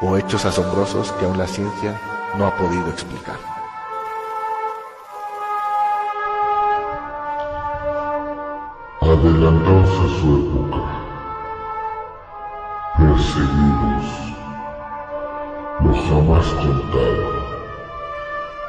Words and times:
o 0.00 0.16
hechos 0.16 0.44
asombrosos 0.44 1.12
que 1.12 1.24
aún 1.24 1.38
la 1.38 1.46
ciencia 1.46 2.00
no 2.36 2.46
ha 2.46 2.56
podido 2.56 2.88
explicar. 2.88 3.36
Adelantados 9.00 9.90
a 9.90 10.20
su 10.20 10.26
época, 10.38 10.82
perseguidos, 12.98 14.06
lo 15.80 15.92
jamás 16.08 16.46
contado, 16.54 17.26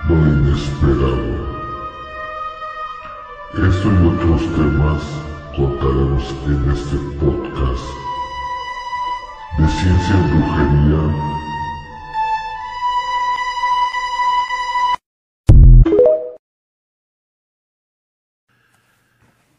lo 0.08 0.16
inesperado. 0.16 1.46
Esto 3.54 3.88
y 3.90 4.08
otros 4.08 4.42
temas 4.56 5.02
contaremos 5.56 6.36
en 6.46 6.72
este 6.72 6.98
podcast 7.18 8.05
ciencia 9.58 10.16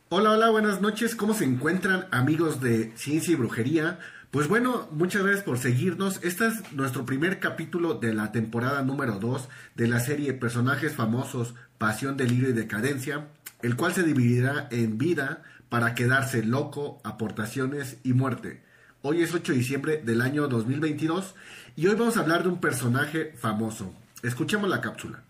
Hola, 0.08 0.32
hola, 0.32 0.50
buenas 0.50 0.80
noches. 0.80 1.16
¿Cómo 1.16 1.34
se 1.34 1.44
encuentran 1.44 2.06
amigos 2.10 2.60
de 2.60 2.92
Ciencia 2.96 3.32
y 3.32 3.36
Brujería? 3.36 3.98
Pues 4.30 4.48
bueno, 4.48 4.86
muchas 4.92 5.22
gracias 5.22 5.44
por 5.44 5.58
seguirnos. 5.58 6.22
Este 6.22 6.46
es 6.46 6.72
nuestro 6.72 7.06
primer 7.06 7.40
capítulo 7.40 7.94
de 7.94 8.12
la 8.12 8.32
temporada 8.32 8.82
número 8.82 9.18
2 9.18 9.48
de 9.74 9.88
la 9.88 10.00
serie 10.00 10.34
Personajes 10.34 10.94
Famosos, 10.94 11.54
Pasión, 11.78 12.16
Delirio 12.16 12.50
y 12.50 12.52
Decadencia, 12.52 13.28
el 13.62 13.76
cual 13.76 13.94
se 13.94 14.02
dividirá 14.02 14.68
en 14.70 14.98
vida 14.98 15.42
para 15.70 15.94
quedarse 15.94 16.44
loco, 16.44 17.00
aportaciones 17.02 17.96
y 18.04 18.12
muerte. 18.12 18.65
Hoy 19.02 19.22
es 19.22 19.34
8 19.34 19.52
de 19.52 19.58
diciembre 19.58 19.96
del 19.98 20.22
año 20.22 20.48
2022 20.48 21.34
y 21.76 21.86
hoy 21.86 21.94
vamos 21.94 22.16
a 22.16 22.20
hablar 22.20 22.42
de 22.42 22.48
un 22.48 22.60
personaje 22.60 23.36
famoso. 23.36 23.92
Escuchemos 24.24 24.70
la 24.70 24.80
cápsula. 24.80 25.20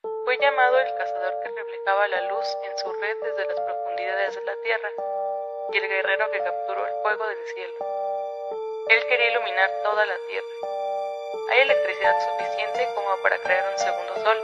Fue 0.00 0.38
llamado 0.38 0.78
el 0.78 0.90
cazador 0.96 1.34
que 1.42 1.50
reflejaba 1.50 2.06
la 2.06 2.22
luz 2.30 2.46
en 2.70 2.72
su 2.78 2.88
red 3.02 3.16
desde 3.18 3.50
las 3.50 3.60
profundidades 3.60 4.34
de 4.38 4.44
la 4.46 4.56
tierra 4.62 4.90
y 5.74 5.76
el 5.76 5.88
guerrero 5.90 6.24
que 6.30 6.38
capturó 6.38 6.86
el 6.86 6.94
fuego 7.02 7.26
del 7.26 7.42
cielo. 7.52 7.78
Él 8.94 9.02
quería 9.10 9.30
iluminar 9.32 9.70
toda 9.82 10.06
la 10.06 10.16
tierra. 10.30 10.54
Hay 11.50 11.60
electricidad 11.66 12.14
suficiente 12.30 12.88
como 12.94 13.10
para 13.22 13.38
crear 13.42 13.66
un 13.74 13.78
segundo 13.78 14.14
sol. 14.22 14.38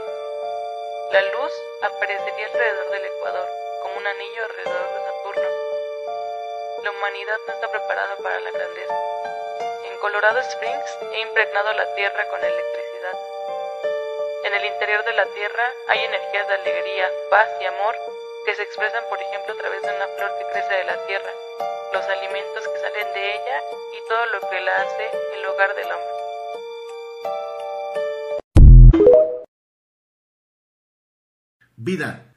La 1.13 1.23
luz 1.23 1.53
aparecería 1.81 2.47
alrededor 2.51 2.91
del 2.91 3.05
Ecuador, 3.07 3.49
como 3.83 3.95
un 3.97 4.07
anillo 4.07 4.43
alrededor 4.43 4.91
de. 4.91 5.12
La 6.83 6.91
humanidad 6.91 7.39
no 7.47 7.53
está 7.53 7.71
preparada 7.71 8.17
para 8.17 8.41
la 8.41 8.51
grandeza. 8.51 8.95
En 9.85 9.99
Colorado 9.99 10.41
Springs 10.41 10.99
he 11.13 11.21
impregnado 11.21 11.73
la 11.75 11.95
tierra 11.95 12.27
con 12.29 12.43
electricidad. 12.43 13.19
En 14.43 14.55
el 14.55 14.65
interior 14.65 15.05
de 15.05 15.13
la 15.13 15.27
Tierra 15.27 15.73
hay 15.87 16.01
energías 16.01 16.49
de 16.49 16.55
alegría, 16.55 17.09
paz 17.31 17.49
y 17.61 17.67
amor 17.67 17.95
que 18.45 18.57
se 18.57 18.63
expresan, 18.63 19.05
por 19.09 19.23
ejemplo, 19.23 19.55
a 19.55 19.57
través 19.59 19.81
de 19.83 19.95
una 19.95 20.09
flor 20.09 20.37
que 20.39 20.45
crece 20.53 20.75
de 20.75 20.85
la 20.85 21.07
tierra, 21.07 21.31
los 21.93 22.05
alimentos 22.05 22.67
que 22.67 22.81
salen 22.81 23.13
de 23.13 23.35
ella 23.35 23.63
y 23.93 24.09
todo 24.09 24.27
lo 24.27 24.41
que 24.51 24.61
la 24.61 24.83
hace 24.83 25.11
el 25.35 25.47
hogar 25.47 25.75
del 25.77 25.93
hombre. 25.93 26.13
Vida. 31.77 32.32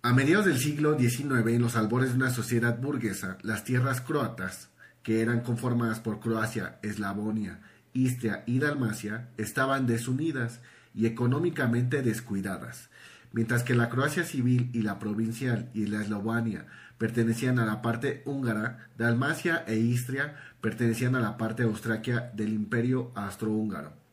A 0.00 0.12
mediados 0.12 0.46
del 0.46 0.58
siglo 0.58 0.96
XIX, 0.96 1.48
en 1.48 1.60
los 1.60 1.74
albores 1.74 2.10
de 2.10 2.16
una 2.16 2.30
sociedad 2.30 2.78
burguesa, 2.78 3.36
las 3.42 3.64
tierras 3.64 4.00
croatas, 4.00 4.68
que 5.02 5.22
eran 5.22 5.40
conformadas 5.40 5.98
por 5.98 6.20
Croacia, 6.20 6.78
Eslavonia, 6.82 7.62
Istria 7.94 8.44
y 8.46 8.60
Dalmacia, 8.60 9.30
estaban 9.38 9.88
desunidas 9.88 10.60
y 10.94 11.06
económicamente 11.06 12.02
descuidadas, 12.02 12.90
mientras 13.32 13.64
que 13.64 13.74
la 13.74 13.88
Croacia 13.88 14.22
civil 14.22 14.70
y 14.72 14.82
la 14.82 15.00
provincial 15.00 15.68
y 15.74 15.86
la 15.86 16.00
Eslovenia 16.00 16.66
pertenecían 16.96 17.58
a 17.58 17.66
la 17.66 17.82
parte 17.82 18.22
húngara, 18.24 18.88
Dalmacia 18.96 19.64
e 19.66 19.78
Istria 19.78 20.36
pertenecían 20.60 21.16
a 21.16 21.20
la 21.20 21.36
parte 21.36 21.64
austraquia 21.64 22.30
del 22.34 22.52
imperio 22.52 23.10
austrohúngaro. 23.16 24.07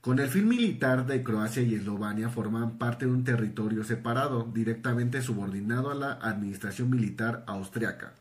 Con 0.00 0.18
el 0.18 0.28
fin 0.28 0.48
militar 0.48 1.06
de 1.06 1.22
Croacia 1.22 1.62
y 1.62 1.74
Eslovenia 1.74 2.30
formaban 2.30 2.78
parte 2.78 3.04
de 3.04 3.12
un 3.12 3.22
territorio 3.22 3.84
separado, 3.84 4.50
directamente 4.54 5.20
subordinado 5.20 5.90
a 5.90 5.94
la 5.94 6.12
administración 6.12 6.88
militar 6.88 7.44
austriaca. 7.46 8.14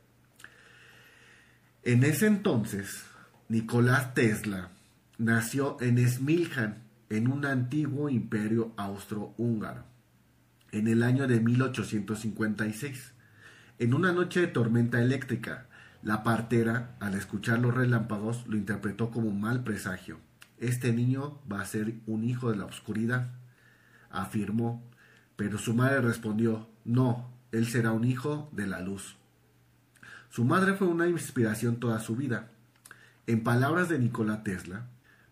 En 1.83 2.03
ese 2.03 2.27
entonces, 2.27 3.05
Nicolás 3.47 4.13
Tesla 4.13 4.71
nació 5.17 5.77
en 5.79 6.05
Smiljan, 6.05 6.83
en 7.09 7.31
un 7.31 7.45
antiguo 7.45 8.09
imperio 8.09 8.73
austrohúngaro, 8.75 9.85
en 10.71 10.89
el 10.89 11.01
año 11.01 11.27
de 11.27 11.39
1856. 11.39 13.13
En 13.79 13.93
una 13.93 14.11
noche 14.11 14.41
de 14.41 14.47
tormenta 14.47 15.01
eléctrica, 15.01 15.67
la 16.03 16.23
partera, 16.23 16.97
al 16.99 17.15
escuchar 17.15 17.59
los 17.59 17.73
relámpagos, 17.73 18.45
lo 18.47 18.57
interpretó 18.57 19.11
como 19.11 19.29
un 19.29 19.39
mal 19.39 19.63
presagio. 19.63 20.19
Este 20.59 20.91
niño 20.91 21.39
va 21.49 21.61
a 21.61 21.65
ser 21.65 21.95
un 22.05 22.25
hijo 22.25 22.51
de 22.51 22.57
la 22.57 22.65
oscuridad, 22.65 23.31
afirmó, 24.09 24.83
pero 25.37 25.57
su 25.57 25.73
madre 25.73 26.01
respondió, 26.01 26.67
no, 26.83 27.31
él 27.53 27.65
será 27.65 27.93
un 27.93 28.03
hijo 28.03 28.49
de 28.51 28.67
la 28.67 28.81
luz. 28.81 29.15
Su 30.29 30.43
madre 30.43 30.73
fue 30.73 30.87
una 30.87 31.07
inspiración 31.07 31.79
toda 31.79 31.99
su 31.99 32.17
vida. 32.17 32.49
En 33.25 33.41
palabras 33.41 33.87
de 33.87 33.99
Nikola 33.99 34.43
Tesla, 34.43 34.87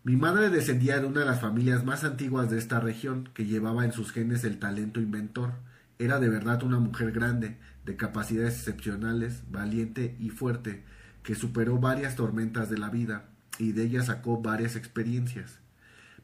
mi 0.05 0.15
madre 0.15 0.49
descendía 0.49 0.99
de 0.99 1.07
una 1.07 1.19
de 1.19 1.25
las 1.25 1.41
familias 1.41 1.83
más 1.83 2.05
antiguas 2.05 2.49
de 2.49 2.57
esta 2.57 2.79
región 2.79 3.29
que 3.33 3.45
llevaba 3.45 3.83
en 3.83 3.91
sus 3.91 4.13
genes 4.13 4.45
el 4.45 4.59
talento 4.59 5.01
inventor. 5.01 5.55
Era 5.99 6.19
de 6.19 6.29
verdad 6.29 6.63
una 6.63 6.79
mujer 6.79 7.11
grande, 7.11 7.57
de 7.83 7.97
capacidades 7.97 8.53
excepcionales, 8.53 9.43
valiente 9.51 10.15
y 10.19 10.29
fuerte, 10.29 10.85
que 11.21 11.35
superó 11.35 11.79
varias 11.79 12.15
tormentas 12.15 12.69
de 12.69 12.77
la 12.77 12.89
vida 12.89 13.25
y 13.59 13.71
de 13.71 13.83
ella 13.83 14.03
sacó 14.03 14.41
varias 14.41 14.75
experiencias. 14.75 15.59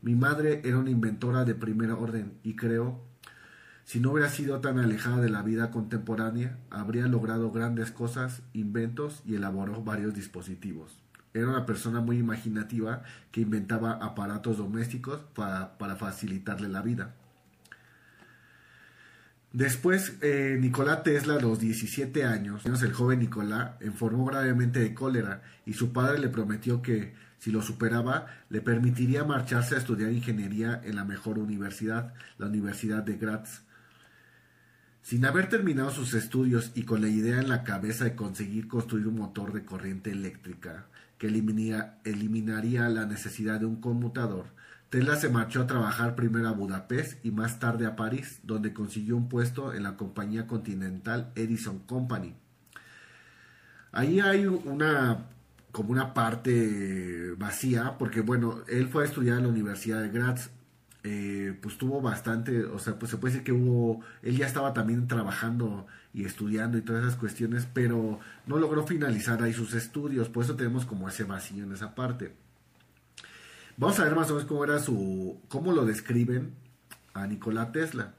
Mi 0.02 0.16
madre 0.16 0.62
era 0.64 0.78
una 0.78 0.90
inventora 0.90 1.46
de 1.46 1.56
primer 1.56 1.92
orden 1.92 2.34
y 2.44 2.56
creo, 2.56 3.02
si 3.86 4.00
no 4.00 4.12
hubiera 4.12 4.30
sido 4.30 4.60
tan 4.60 4.80
alejada 4.80 5.22
de 5.22 5.30
la 5.30 5.42
vida 5.42 5.72
contemporánea, 5.72 6.58
habría 6.70 7.08
logrado 7.08 7.52
grandes 7.52 7.92
cosas, 7.92 8.42
inventos 8.54 9.22
y 9.26 9.36
elaboró 9.36 9.84
varios 9.84 10.14
dispositivos. 10.14 10.98
Era 11.34 11.48
una 11.48 11.66
persona 11.66 12.00
muy 12.00 12.18
imaginativa 12.18 13.04
que 13.32 13.42
inventaba 13.42 13.94
aparatos 13.94 14.58
domésticos 14.58 15.22
para, 15.34 15.78
para 15.78 15.96
facilitarle 15.96 16.70
la 16.70 16.82
vida. 16.82 17.16
Después, 19.54 20.18
eh, 20.22 20.58
Nicolás 20.60 21.04
Tesla, 21.04 21.36
a 21.36 21.40
los 21.40 21.60
17 21.60 22.24
años, 22.24 22.66
el 22.66 22.92
joven 22.92 23.20
Nicolás 23.20 23.74
enfermó 23.82 24.26
gravemente 24.26 24.80
de 24.80 24.96
cólera 24.96 25.44
y 25.68 25.74
su 25.74 25.94
padre 25.94 26.18
le 26.18 26.30
prometió 26.30 26.82
que, 26.82 27.14
si 27.44 27.52
lo 27.52 27.62
superaba, 27.62 28.28
le 28.48 28.62
permitiría 28.62 29.26
marcharse 29.26 29.76
a 29.76 29.78
estudiar 29.78 30.14
ingeniería 30.14 30.80
en 30.82 30.96
la 30.96 31.04
mejor 31.04 31.40
universidad, 31.40 32.14
la 32.38 32.46
Universidad 32.46 33.04
de 33.04 33.18
Graz. 33.18 33.64
Sin 35.02 35.26
haber 35.26 35.50
terminado 35.50 35.92
sus 35.92 36.14
estudios 36.14 36.72
y 36.74 36.84
con 36.84 37.02
la 37.02 37.10
idea 37.10 37.42
en 37.42 37.50
la 37.50 37.66
cabeza 37.66 38.06
de 38.06 38.16
conseguir 38.16 38.70
construir 38.70 39.08
un 39.08 39.18
motor 39.18 39.52
de 39.52 39.66
corriente 39.66 40.10
eléctrica 40.10 40.86
que 41.18 41.28
eliminaría, 41.28 42.88
la 42.88 43.06
necesidad 43.06 43.60
de 43.60 43.66
un 43.66 43.82
conmutador, 43.82 44.46
Tesla 44.90 45.18
se 45.18 45.28
marchó 45.28 45.64
a 45.64 45.68
trabajar 45.68 46.16
primero 46.16 46.48
a 46.48 46.54
Budapest 46.54 47.26
y 47.26 47.32
más 47.32 47.60
tarde 47.60 47.86
a 47.86 47.98
París, 47.98 48.40
donde 48.44 48.72
consiguió 48.72 49.18
un 49.18 49.28
puesto 49.28 49.74
en 49.74 49.84
la 49.84 49.98
compañía 49.98 50.48
continental 50.48 51.34
Edison 51.36 51.80
Company. 51.80 52.36
Ahí 53.92 54.22
hay 54.22 54.46
una 54.46 55.33
como 55.74 55.92
una 55.92 56.14
parte 56.14 57.32
vacía, 57.38 57.98
porque 57.98 58.22
bueno, 58.22 58.62
él 58.68 58.88
fue 58.88 59.04
a 59.04 59.08
estudiar 59.08 59.40
en 59.40 59.44
la 59.44 59.50
Universidad 59.50 60.04
de 60.04 60.10
Graz, 60.10 60.52
eh, 61.04 61.58
pues 61.62 61.80
tuvo 61.80 62.00
bastante, 62.00 62.64
o 62.64 62.78
sea, 62.78 62.98
pues 62.98 63.10
se 63.10 63.18
puede 63.18 63.34
decir 63.34 63.44
que 63.44 63.52
hubo, 63.52 64.02
él 64.22 64.38
ya 64.38 64.46
estaba 64.46 64.72
también 64.72 65.08
trabajando 65.08 65.88
y 66.14 66.26
estudiando 66.26 66.78
y 66.78 66.82
todas 66.82 67.04
esas 67.04 67.18
cuestiones, 67.18 67.68
pero 67.74 68.20
no 68.46 68.60
logró 68.60 68.86
finalizar 68.86 69.42
ahí 69.42 69.52
sus 69.52 69.74
estudios, 69.74 70.30
por 70.30 70.44
eso 70.44 70.56
tenemos 70.56 70.86
como 70.86 71.10
ese 71.10 71.24
vacío 71.24 71.64
en 71.64 71.74
esa 71.74 71.96
parte. 71.96 72.36
Vamos 73.76 74.00
a 74.00 74.04
ver 74.04 74.16
más 74.16 74.30
o 74.30 74.36
menos 74.36 74.48
cómo 74.48 74.64
era 74.64 74.78
su, 74.78 75.42
cómo 75.48 75.72
lo 75.72 75.86
describen 75.86 76.54
a 77.16 77.26
Nikola 77.26 77.72
Tesla. 77.72 78.14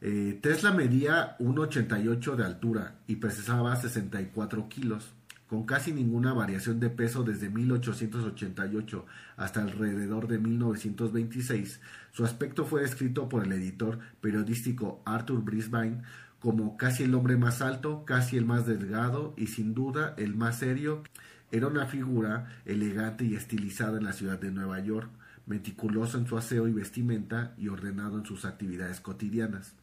Eh, 0.00 0.40
Tesla 0.42 0.72
medía 0.72 1.38
1,88 1.38 2.34
de 2.34 2.44
altura 2.44 2.96
y 3.06 3.16
pesaba 3.16 3.76
64 3.76 4.68
kilos, 4.68 5.14
con 5.52 5.64
casi 5.64 5.92
ninguna 5.92 6.32
variación 6.32 6.80
de 6.80 6.88
peso 6.88 7.24
desde 7.24 7.50
1888 7.50 9.04
hasta 9.36 9.60
alrededor 9.60 10.26
de 10.26 10.38
1926. 10.38 11.78
Su 12.10 12.24
aspecto 12.24 12.64
fue 12.64 12.80
descrito 12.80 13.28
por 13.28 13.44
el 13.44 13.52
editor 13.52 13.98
periodístico 14.22 15.02
Arthur 15.04 15.42
Brisbane 15.42 16.00
como 16.40 16.78
casi 16.78 17.02
el 17.02 17.14
hombre 17.14 17.36
más 17.36 17.60
alto, 17.60 18.06
casi 18.06 18.38
el 18.38 18.46
más 18.46 18.66
delgado 18.66 19.34
y 19.36 19.48
sin 19.48 19.74
duda 19.74 20.14
el 20.16 20.34
más 20.36 20.58
serio. 20.58 21.02
Era 21.50 21.66
una 21.66 21.84
figura 21.84 22.48
elegante 22.64 23.26
y 23.26 23.34
estilizada 23.34 23.98
en 23.98 24.04
la 24.04 24.14
ciudad 24.14 24.40
de 24.40 24.52
Nueva 24.52 24.80
York, 24.80 25.10
meticuloso 25.44 26.16
en 26.16 26.26
su 26.26 26.38
aseo 26.38 26.66
y 26.66 26.72
vestimenta 26.72 27.52
y 27.58 27.68
ordenado 27.68 28.16
en 28.16 28.24
sus 28.24 28.46
actividades 28.46 29.02
cotidianas 29.02 29.74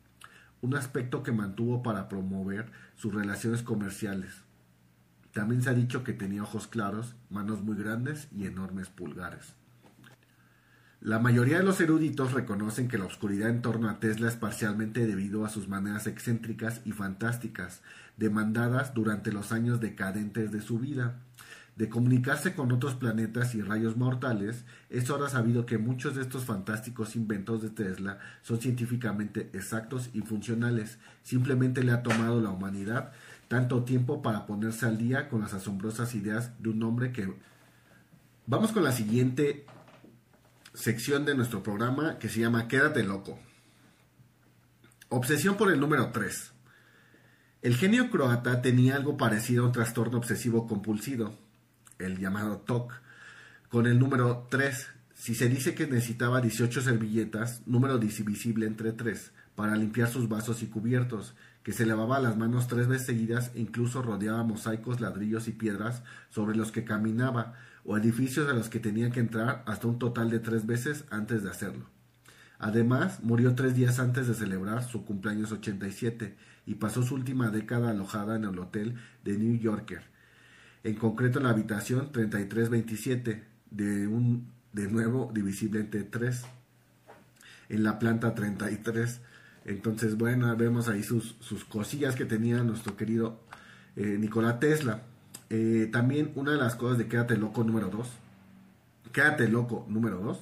un 0.62 0.76
aspecto 0.76 1.24
que 1.24 1.32
mantuvo 1.32 1.82
para 1.82 2.10
promover 2.10 2.70
sus 2.98 3.14
relaciones 3.14 3.64
comerciales. 3.64 4.44
También 5.34 5.62
se 5.62 5.70
ha 5.70 5.74
dicho 5.74 6.04
que 6.04 6.14
tenía 6.14 6.44
ojos 6.44 6.68
claros, 6.68 7.16
manos 7.30 7.62
muy 7.62 7.78
grandes 7.78 8.28
y 8.36 8.46
enormes 8.46 8.90
pulgares. 8.90 9.54
La 11.02 11.20
mayoría 11.20 11.60
de 11.60 11.64
los 11.64 11.80
eruditos 11.80 12.34
reconocen 12.34 12.90
que 12.90 12.98
la 12.98 13.06
oscuridad 13.06 13.50
en 13.50 13.62
torno 13.62 13.90
a 13.90 14.00
Tesla 14.00 14.28
es 14.28 14.36
parcialmente 14.36 15.08
debido 15.08 15.46
a 15.46 15.50
sus 15.50 15.70
maneras 15.70 16.08
excéntricas 16.08 16.82
y 16.84 16.92
fantásticas, 16.92 17.82
demandadas 18.18 18.94
durante 18.94 19.32
los 19.32 19.54
años 19.54 19.80
decadentes 19.80 20.52
de 20.52 20.62
su 20.62 20.78
vida 20.78 21.16
de 21.80 21.88
comunicarse 21.88 22.56
con 22.56 22.74
otros 22.74 22.96
planetas 22.96 23.56
y 23.56 23.62
rayos 23.62 23.96
mortales, 23.96 24.66
es 24.90 25.10
ahora 25.10 25.30
sabido 25.30 25.66
que 25.66 25.78
muchos 25.78 26.14
de 26.14 26.24
estos 26.24 26.44
fantásticos 26.44 27.16
inventos 27.16 27.62
de 27.62 27.70
Tesla 27.70 28.20
son 28.42 28.60
científicamente 28.60 29.50
exactos 29.54 30.10
y 30.12 30.20
funcionales. 30.20 30.98
Simplemente 31.24 31.82
le 31.82 31.94
ha 31.94 32.04
tomado 32.04 32.42
la 32.42 32.50
humanidad 32.50 33.14
tanto 33.50 33.84
tiempo 33.84 34.22
para 34.22 34.46
ponerse 34.46 34.86
al 34.86 34.98
día 34.98 35.28
con 35.28 35.42
las 35.42 35.54
asombrosas 35.54 36.16
ideas 36.16 36.62
de 36.62 36.70
un 36.70 36.82
hombre 36.84 37.12
que... 37.12 37.34
Vamos 38.48 38.72
con 38.72 38.86
la 38.86 38.94
siguiente 38.94 39.66
sección 40.74 41.26
de 41.26 41.36
nuestro 41.36 41.62
programa 41.62 42.18
que 42.20 42.30
se 42.30 42.40
llama 42.40 42.70
Quédate 42.70 43.04
loco. 43.04 43.38
Obsesión 45.10 45.58
por 45.58 45.72
el 45.72 45.82
número 45.82 46.12
3. 46.12 46.54
El 47.62 47.76
genio 47.76 48.10
croata 48.10 48.62
tenía 48.62 48.96
algo 48.96 49.18
parecido 49.18 49.64
a 49.64 49.68
un 49.68 49.74
trastorno 49.74 50.18
obsesivo 50.18 50.66
compulsivo 50.66 51.34
el 52.00 52.18
llamado 52.18 52.58
TOC, 52.60 52.94
con 53.70 53.86
el 53.86 54.00
número 54.00 54.48
3. 54.50 54.88
Si 55.14 55.36
se 55.36 55.50
dice 55.50 55.76
que 55.76 55.86
necesitaba 55.86 56.42
18 56.42 56.82
servilletas, 56.82 57.62
número 57.68 57.98
divisible 57.98 58.66
entre 58.66 58.94
3, 58.94 59.32
para 59.56 59.76
limpiar 59.76 60.10
sus 60.10 60.30
vasos 60.30 60.64
y 60.64 60.68
cubiertos, 60.68 61.36
que 61.64 61.74
se 61.74 61.86
lavaba 61.86 62.20
las 62.20 62.38
manos 62.38 62.68
tres 62.68 62.88
veces 62.88 63.08
seguidas 63.08 63.52
e 63.54 63.60
incluso 63.60 64.02
rodeaba 64.02 64.44
mosaicos, 64.44 65.02
ladrillos 65.02 65.48
y 65.48 65.52
piedras 65.52 66.04
sobre 66.30 66.56
los 66.56 66.72
que 66.72 66.86
caminaba, 66.86 67.56
o 67.86 67.98
edificios 67.98 68.50
a 68.50 68.54
los 68.54 68.70
que 68.70 68.80
tenía 68.80 69.10
que 69.12 69.20
entrar 69.20 69.64
hasta 69.66 69.88
un 69.88 70.00
total 70.00 70.30
de 70.30 70.40
tres 70.40 70.66
veces 70.66 71.06
antes 71.10 71.44
de 71.44 71.50
hacerlo. 71.50 71.86
Además, 72.60 73.24
murió 73.24 73.56
tres 73.56 73.74
días 73.74 74.00
antes 74.00 74.28
de 74.28 74.34
celebrar 74.34 74.84
su 74.84 75.06
cumpleaños 75.06 75.52
87 75.52 76.36
y 76.66 76.76
pasó 76.76 77.04
su 77.04 77.16
última 77.16 77.50
década 77.50 77.90
alojada 77.90 78.36
en 78.36 78.44
el 78.44 78.60
hotel 78.60 78.96
de 79.24 79.38
New 79.38 79.58
Yorker, 79.58 80.04
en 80.84 80.96
concreto 80.96 81.40
en 81.40 81.46
la 81.46 81.52
habitación 81.52 82.12
3327 82.12 83.44
de 83.72 84.08
un 84.08 84.52
de 84.74 84.88
nuevo 84.88 85.32
divisible 85.34 85.80
entre 85.80 86.04
3 86.04 86.44
en 87.70 87.84
la 87.84 87.98
planta 87.98 88.36
33 88.36 89.22
entonces 89.66 90.18
bueno 90.18 90.56
vemos 90.56 90.88
ahí 90.88 91.04
sus, 91.04 91.36
sus 91.40 91.66
cosillas 91.66 92.16
que 92.16 92.26
tenía 92.26 92.64
nuestro 92.64 92.96
querido 92.96 93.40
eh, 93.96 94.18
Nikola 94.20 94.60
Tesla 94.60 95.04
eh, 95.50 95.90
también 95.92 96.32
una 96.36 96.52
de 96.52 96.58
las 96.58 96.76
cosas 96.76 96.98
de 96.98 97.08
quédate 97.08 97.38
loco 97.38 97.64
número 97.64 97.90
2 97.90 98.08
quédate 99.12 99.48
loco 99.48 99.86
número 99.90 100.20
2 100.20 100.40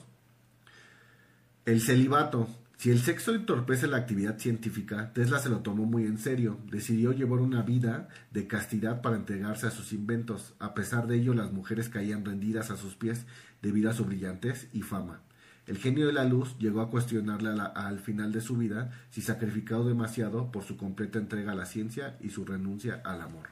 el 1.65 1.81
celibato 1.81 2.47
si 2.77 2.91
el 2.91 2.99
sexo 2.99 3.33
entorpece 3.33 3.87
la 3.87 3.97
actividad 3.97 4.37
científica, 4.37 5.11
Tesla 5.11 5.39
se 5.39 5.49
lo 5.49 5.61
tomó 5.61 5.85
muy 5.85 6.05
en 6.05 6.19
serio. 6.19 6.59
Decidió 6.69 7.11
llevar 7.11 7.39
una 7.39 7.63
vida 7.63 8.07
de 8.29 8.45
castidad 8.45 9.01
para 9.01 9.15
entregarse 9.15 9.65
a 9.65 9.71
sus 9.71 9.93
inventos. 9.93 10.53
A 10.59 10.75
pesar 10.75 11.07
de 11.07 11.15
ello, 11.15 11.33
las 11.33 11.51
mujeres 11.51 11.89
caían 11.89 12.23
rendidas 12.23 12.69
a 12.69 12.77
sus 12.77 12.95
pies 12.95 13.25
debido 13.63 13.89
a 13.89 13.93
su 13.93 14.05
brillantez 14.05 14.69
y 14.73 14.83
fama. 14.83 15.21
El 15.67 15.77
genio 15.77 16.07
de 16.07 16.13
la 16.13 16.23
luz 16.23 16.57
llegó 16.57 16.79
a 16.79 16.89
cuestionarle 16.89 17.49
al 17.49 17.99
final 17.99 18.31
de 18.31 18.39
su 18.39 18.55
vida 18.55 18.89
si 19.09 19.21
sacrificado 19.21 19.85
demasiado 19.85 20.49
por 20.49 20.63
su 20.63 20.77
completa 20.77 21.19
entrega 21.19 21.51
a 21.51 21.55
la 21.55 21.65
ciencia 21.65 22.17
y 22.21 22.29
su 22.29 22.45
renuncia 22.45 23.01
al 23.03 23.21
amor. 23.21 23.49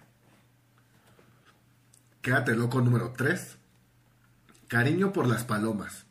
Quédate 2.21 2.55
loco 2.55 2.79
número 2.79 3.13
3. 3.15 3.57
Cariño 4.69 5.11
por 5.11 5.27
las 5.27 5.43
palomas. 5.43 6.05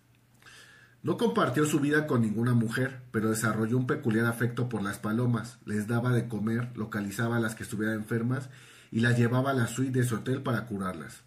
No 1.02 1.16
compartió 1.16 1.64
su 1.64 1.80
vida 1.80 2.06
con 2.06 2.20
ninguna 2.20 2.52
mujer, 2.52 3.00
pero 3.10 3.30
desarrolló 3.30 3.78
un 3.78 3.86
peculiar 3.86 4.26
afecto 4.26 4.68
por 4.68 4.82
las 4.82 4.98
palomas, 4.98 5.58
les 5.64 5.86
daba 5.86 6.12
de 6.12 6.28
comer, 6.28 6.70
localizaba 6.76 7.36
a 7.36 7.40
las 7.40 7.54
que 7.54 7.62
estuvieran 7.62 7.96
enfermas 7.96 8.48
y 8.90 9.00
las 9.00 9.18
llevaba 9.18 9.50
a 9.50 9.54
la 9.54 9.66
suite 9.66 9.98
de 9.98 10.06
su 10.06 10.16
hotel 10.16 10.42
para 10.42 10.66
curarlas. 10.66 11.22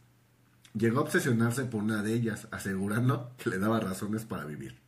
Llegó 0.78 1.00
a 1.00 1.04
obsesionarse 1.04 1.66
por 1.66 1.82
una 1.82 2.04
de 2.04 2.14
ellas, 2.14 2.48
asegurando 2.52 3.34
que 3.38 3.50
le 3.50 3.60
daba 3.60 3.80
razones 3.80 4.26
para 4.26 4.46
vivir. 4.46 4.80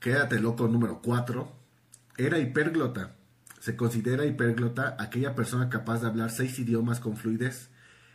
Quédate 0.00 0.40
loco 0.40 0.68
número 0.68 1.00
4. 1.02 1.52
Era 2.16 2.38
hiperglota. 2.38 3.16
Se 3.60 3.76
considera 3.76 4.26
hiperglota 4.26 4.96
aquella 4.98 5.34
persona 5.34 5.68
capaz 5.68 6.00
de 6.00 6.08
hablar 6.08 6.30
seis 6.30 6.58
idiomas 6.58 7.00
con 7.00 7.16
fluidez 7.16 7.70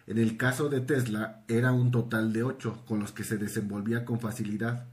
en 0.05 0.17
el 0.17 0.35
caso 0.35 0.69
de 0.69 0.81
Tesla 0.81 1.43
era 1.47 1.71
un 1.71 1.91
total 1.91 2.33
de 2.33 2.43
ocho, 2.43 2.83
con 2.85 2.99
los 2.99 3.13
que 3.13 3.23
se 3.23 3.37
desenvolvía 3.37 4.03
con 4.03 4.19
facilidad. 4.19 4.87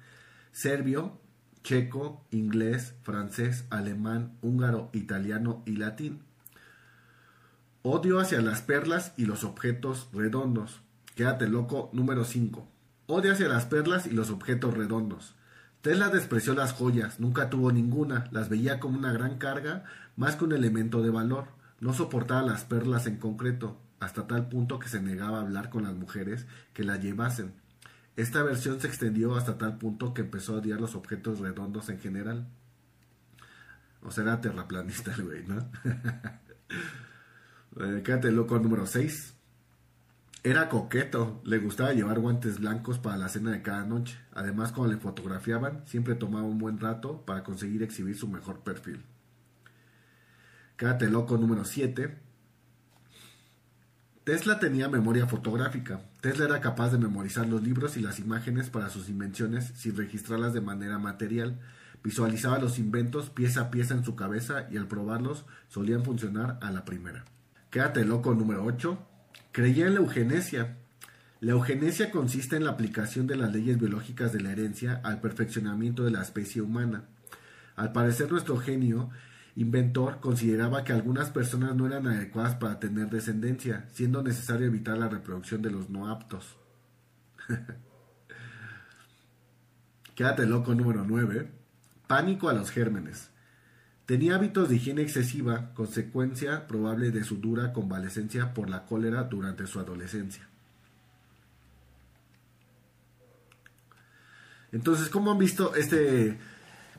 Serbio, 0.52 1.20
checo, 1.64 2.24
inglés, 2.30 2.94
francés, 3.02 3.64
alemán, 3.70 4.38
húngaro, 4.40 4.88
italiano 4.92 5.62
y 5.66 5.76
latín. 5.76 6.22
Odio 7.82 8.20
hacia 8.20 8.42
las 8.42 8.60
perlas 8.60 9.14
y 9.16 9.24
los 9.24 9.42
objetos 9.42 10.08
redondos. 10.12 10.82
Quédate 11.14 11.48
loco 11.48 11.88
número 11.94 12.24
5. 12.24 12.68
Odio 13.06 13.32
hacia 13.32 13.48
las 13.48 13.64
perlas 13.64 14.06
y 14.06 14.10
los 14.10 14.28
objetos 14.28 14.74
redondos. 14.74 15.34
Tesla 15.80 16.10
despreció 16.10 16.52
las 16.52 16.74
joyas, 16.74 17.20
nunca 17.20 17.48
tuvo 17.48 17.72
ninguna, 17.72 18.28
las 18.32 18.50
veía 18.50 18.80
como 18.80 18.98
una 18.98 19.12
gran 19.12 19.38
carga, 19.38 19.84
más 20.14 20.36
que 20.36 20.44
un 20.44 20.52
elemento 20.52 21.00
de 21.00 21.08
valor. 21.08 21.46
No 21.80 21.94
soportaba 21.94 22.42
las 22.42 22.64
perlas 22.64 23.06
en 23.06 23.16
concreto, 23.16 23.80
hasta 23.98 24.26
tal 24.26 24.50
punto 24.50 24.78
que 24.78 24.90
se 24.90 25.00
negaba 25.00 25.38
a 25.38 25.40
hablar 25.40 25.70
con 25.70 25.84
las 25.84 25.94
mujeres 25.94 26.46
que 26.74 26.84
la 26.84 26.98
llevasen. 26.98 27.54
Esta 28.14 28.42
versión 28.42 28.78
se 28.78 28.88
extendió 28.88 29.36
hasta 29.36 29.56
tal 29.56 29.78
punto 29.78 30.12
que 30.12 30.20
empezó 30.20 30.52
a 30.52 30.58
odiar 30.58 30.82
los 30.82 30.94
objetos 30.94 31.38
redondos 31.38 31.88
en 31.88 31.98
general. 31.98 32.46
O 34.02 34.10
sea, 34.10 34.24
era 34.24 34.42
terraplanista 34.42 35.14
el 35.14 35.22
güey, 35.22 35.46
¿no? 35.46 35.66
eh, 37.76 38.02
quédate 38.04 38.30
loco 38.30 38.58
número 38.58 38.86
6. 38.86 39.34
Era 40.42 40.70
coqueto, 40.70 41.42
le 41.44 41.58
gustaba 41.58 41.92
llevar 41.92 42.18
guantes 42.18 42.60
blancos 42.60 42.98
para 42.98 43.18
la 43.18 43.28
cena 43.28 43.50
de 43.50 43.60
cada 43.60 43.84
noche. 43.84 44.18
Además, 44.32 44.72
cuando 44.72 44.94
le 44.94 45.00
fotografiaban, 45.00 45.86
siempre 45.86 46.14
tomaba 46.14 46.46
un 46.46 46.58
buen 46.58 46.80
rato 46.80 47.24
para 47.26 47.44
conseguir 47.44 47.82
exhibir 47.82 48.16
su 48.16 48.26
mejor 48.26 48.60
perfil. 48.60 49.04
Quédate 50.78 51.10
loco 51.10 51.36
número 51.36 51.66
7. 51.66 52.18
Tesla 54.24 54.58
tenía 54.58 54.88
memoria 54.88 55.26
fotográfica. 55.26 56.00
Tesla 56.22 56.46
era 56.46 56.60
capaz 56.62 56.90
de 56.90 56.98
memorizar 56.98 57.46
los 57.46 57.62
libros 57.62 57.98
y 57.98 58.00
las 58.00 58.18
imágenes 58.18 58.70
para 58.70 58.88
sus 58.88 59.10
invenciones 59.10 59.72
sin 59.74 59.94
registrarlas 59.94 60.54
de 60.54 60.62
manera 60.62 60.98
material. 60.98 61.60
Visualizaba 62.02 62.58
los 62.58 62.78
inventos 62.78 63.28
pieza 63.28 63.60
a 63.60 63.70
pieza 63.70 63.92
en 63.92 64.04
su 64.04 64.16
cabeza 64.16 64.68
y 64.70 64.78
al 64.78 64.88
probarlos 64.88 65.44
solían 65.68 66.02
funcionar 66.02 66.58
a 66.62 66.70
la 66.70 66.86
primera. 66.86 67.26
Quédate 67.70 68.04
loco 68.04 68.34
número 68.34 68.64
8. 68.64 68.98
Creía 69.52 69.86
en 69.86 69.94
la 69.94 70.00
eugenesia. 70.00 70.76
La 71.40 71.52
eugenesia 71.52 72.10
consiste 72.10 72.56
en 72.56 72.64
la 72.64 72.72
aplicación 72.72 73.28
de 73.28 73.36
las 73.36 73.52
leyes 73.52 73.78
biológicas 73.78 74.32
de 74.32 74.40
la 74.40 74.50
herencia 74.50 75.00
al 75.04 75.20
perfeccionamiento 75.20 76.02
de 76.02 76.10
la 76.10 76.20
especie 76.20 76.62
humana. 76.62 77.04
Al 77.76 77.92
parecer 77.92 78.30
nuestro 78.30 78.56
genio 78.56 79.10
inventor 79.54 80.18
consideraba 80.18 80.82
que 80.82 80.92
algunas 80.92 81.30
personas 81.30 81.76
no 81.76 81.86
eran 81.86 82.08
adecuadas 82.08 82.56
para 82.56 82.80
tener 82.80 83.08
descendencia, 83.08 83.86
siendo 83.92 84.20
necesario 84.22 84.66
evitar 84.66 84.98
la 84.98 85.08
reproducción 85.08 85.62
de 85.62 85.70
los 85.70 85.90
no 85.90 86.08
aptos. 86.08 86.56
Quédate 90.16 90.44
loco 90.44 90.74
número 90.74 91.04
9. 91.06 91.52
Pánico 92.08 92.48
a 92.48 92.52
los 92.52 92.72
gérmenes. 92.72 93.30
Tenía 94.10 94.34
hábitos 94.34 94.68
de 94.68 94.74
higiene 94.74 95.02
excesiva, 95.02 95.72
consecuencia 95.72 96.66
probable 96.66 97.12
de 97.12 97.22
su 97.22 97.36
dura 97.36 97.72
convalecencia 97.72 98.52
por 98.52 98.68
la 98.68 98.84
cólera 98.84 99.22
durante 99.22 99.68
su 99.68 99.78
adolescencia. 99.78 100.48
Entonces, 104.72 105.10
¿cómo 105.10 105.30
han 105.30 105.38
visto 105.38 105.76
este, 105.76 106.36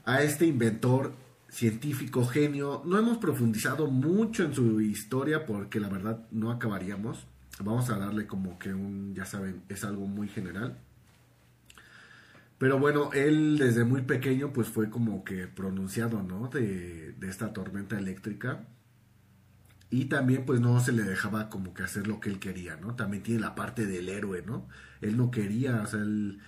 a 0.06 0.22
este 0.24 0.46
inventor, 0.46 1.14
científico, 1.50 2.26
genio? 2.26 2.82
No 2.86 2.98
hemos 2.98 3.18
profundizado 3.18 3.88
mucho 3.88 4.46
en 4.46 4.56
su 4.56 4.80
historia 4.80 5.46
porque 5.46 5.82
la 5.82 5.90
verdad 5.90 6.26
no 6.32 6.50
acabaríamos. 6.50 7.28
Vamos 7.60 7.90
a 7.90 7.98
darle 7.98 8.26
como 8.26 8.58
que 8.58 8.74
un, 8.74 9.14
ya 9.14 9.26
saben, 9.26 9.64
es 9.68 9.84
algo 9.84 10.08
muy 10.08 10.30
general. 10.30 10.78
Pero 12.62 12.78
bueno, 12.78 13.12
él 13.12 13.58
desde 13.58 13.86
muy 13.86 14.04
pequeño 14.04 14.54
pues 14.54 14.68
fue 14.68 14.92
como 14.92 15.24
que 15.24 15.48
pronunciado, 15.48 16.22
¿no? 16.22 16.48
De, 16.48 17.12
de 17.14 17.28
esta 17.28 17.54
tormenta 17.54 17.98
eléctrica. 17.98 18.68
Y 19.90 20.06
también 20.06 20.46
pues 20.46 20.62
no 20.62 20.80
se 20.80 20.92
le 20.92 21.02
dejaba 21.02 21.50
como 21.50 21.74
que 21.74 21.82
hacer 21.82 22.06
lo 22.06 22.20
que 22.20 22.30
él 22.30 22.38
quería, 22.38 22.76
¿no? 22.76 22.96
También 22.96 23.24
tiene 23.24 23.42
la 23.42 23.56
parte 23.56 23.88
del 23.88 24.10
héroe, 24.10 24.44
¿no? 24.46 24.68
Él 25.02 25.18
no 25.18 25.32
quería, 25.32 25.82
o 25.82 25.88
sea, 25.88 26.02
él, 26.02 26.40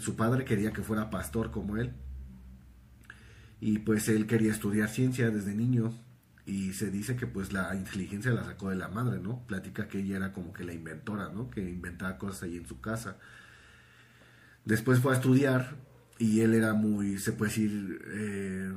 su 0.00 0.16
padre 0.16 0.46
quería 0.46 0.72
que 0.72 0.80
fuera 0.80 1.10
pastor 1.10 1.50
como 1.50 1.76
él. 1.76 1.92
Y 3.60 3.80
pues 3.80 4.08
él 4.08 4.26
quería 4.26 4.50
estudiar 4.50 4.88
ciencia 4.88 5.28
desde 5.28 5.54
niño. 5.54 5.92
Y 6.46 6.72
se 6.72 6.90
dice 6.90 7.16
que 7.16 7.26
pues 7.26 7.52
la 7.52 7.74
inteligencia 7.74 8.32
la 8.32 8.44
sacó 8.44 8.70
de 8.70 8.76
la 8.76 8.88
madre, 8.88 9.20
¿no? 9.20 9.46
Platica 9.46 9.88
que 9.88 9.98
ella 9.98 10.16
era 10.16 10.32
como 10.32 10.54
que 10.54 10.64
la 10.64 10.72
inventora, 10.72 11.28
¿no? 11.28 11.50
Que 11.50 11.60
inventaba 11.60 12.16
cosas 12.16 12.44
ahí 12.44 12.56
en 12.56 12.66
su 12.66 12.80
casa. 12.80 13.18
Después 14.64 15.00
fue 15.00 15.12
a 15.12 15.16
estudiar 15.16 15.76
y 16.18 16.40
él 16.40 16.54
era 16.54 16.74
muy, 16.74 17.18
se 17.18 17.32
puede 17.32 17.50
decir, 17.50 18.02
eh, 18.08 18.72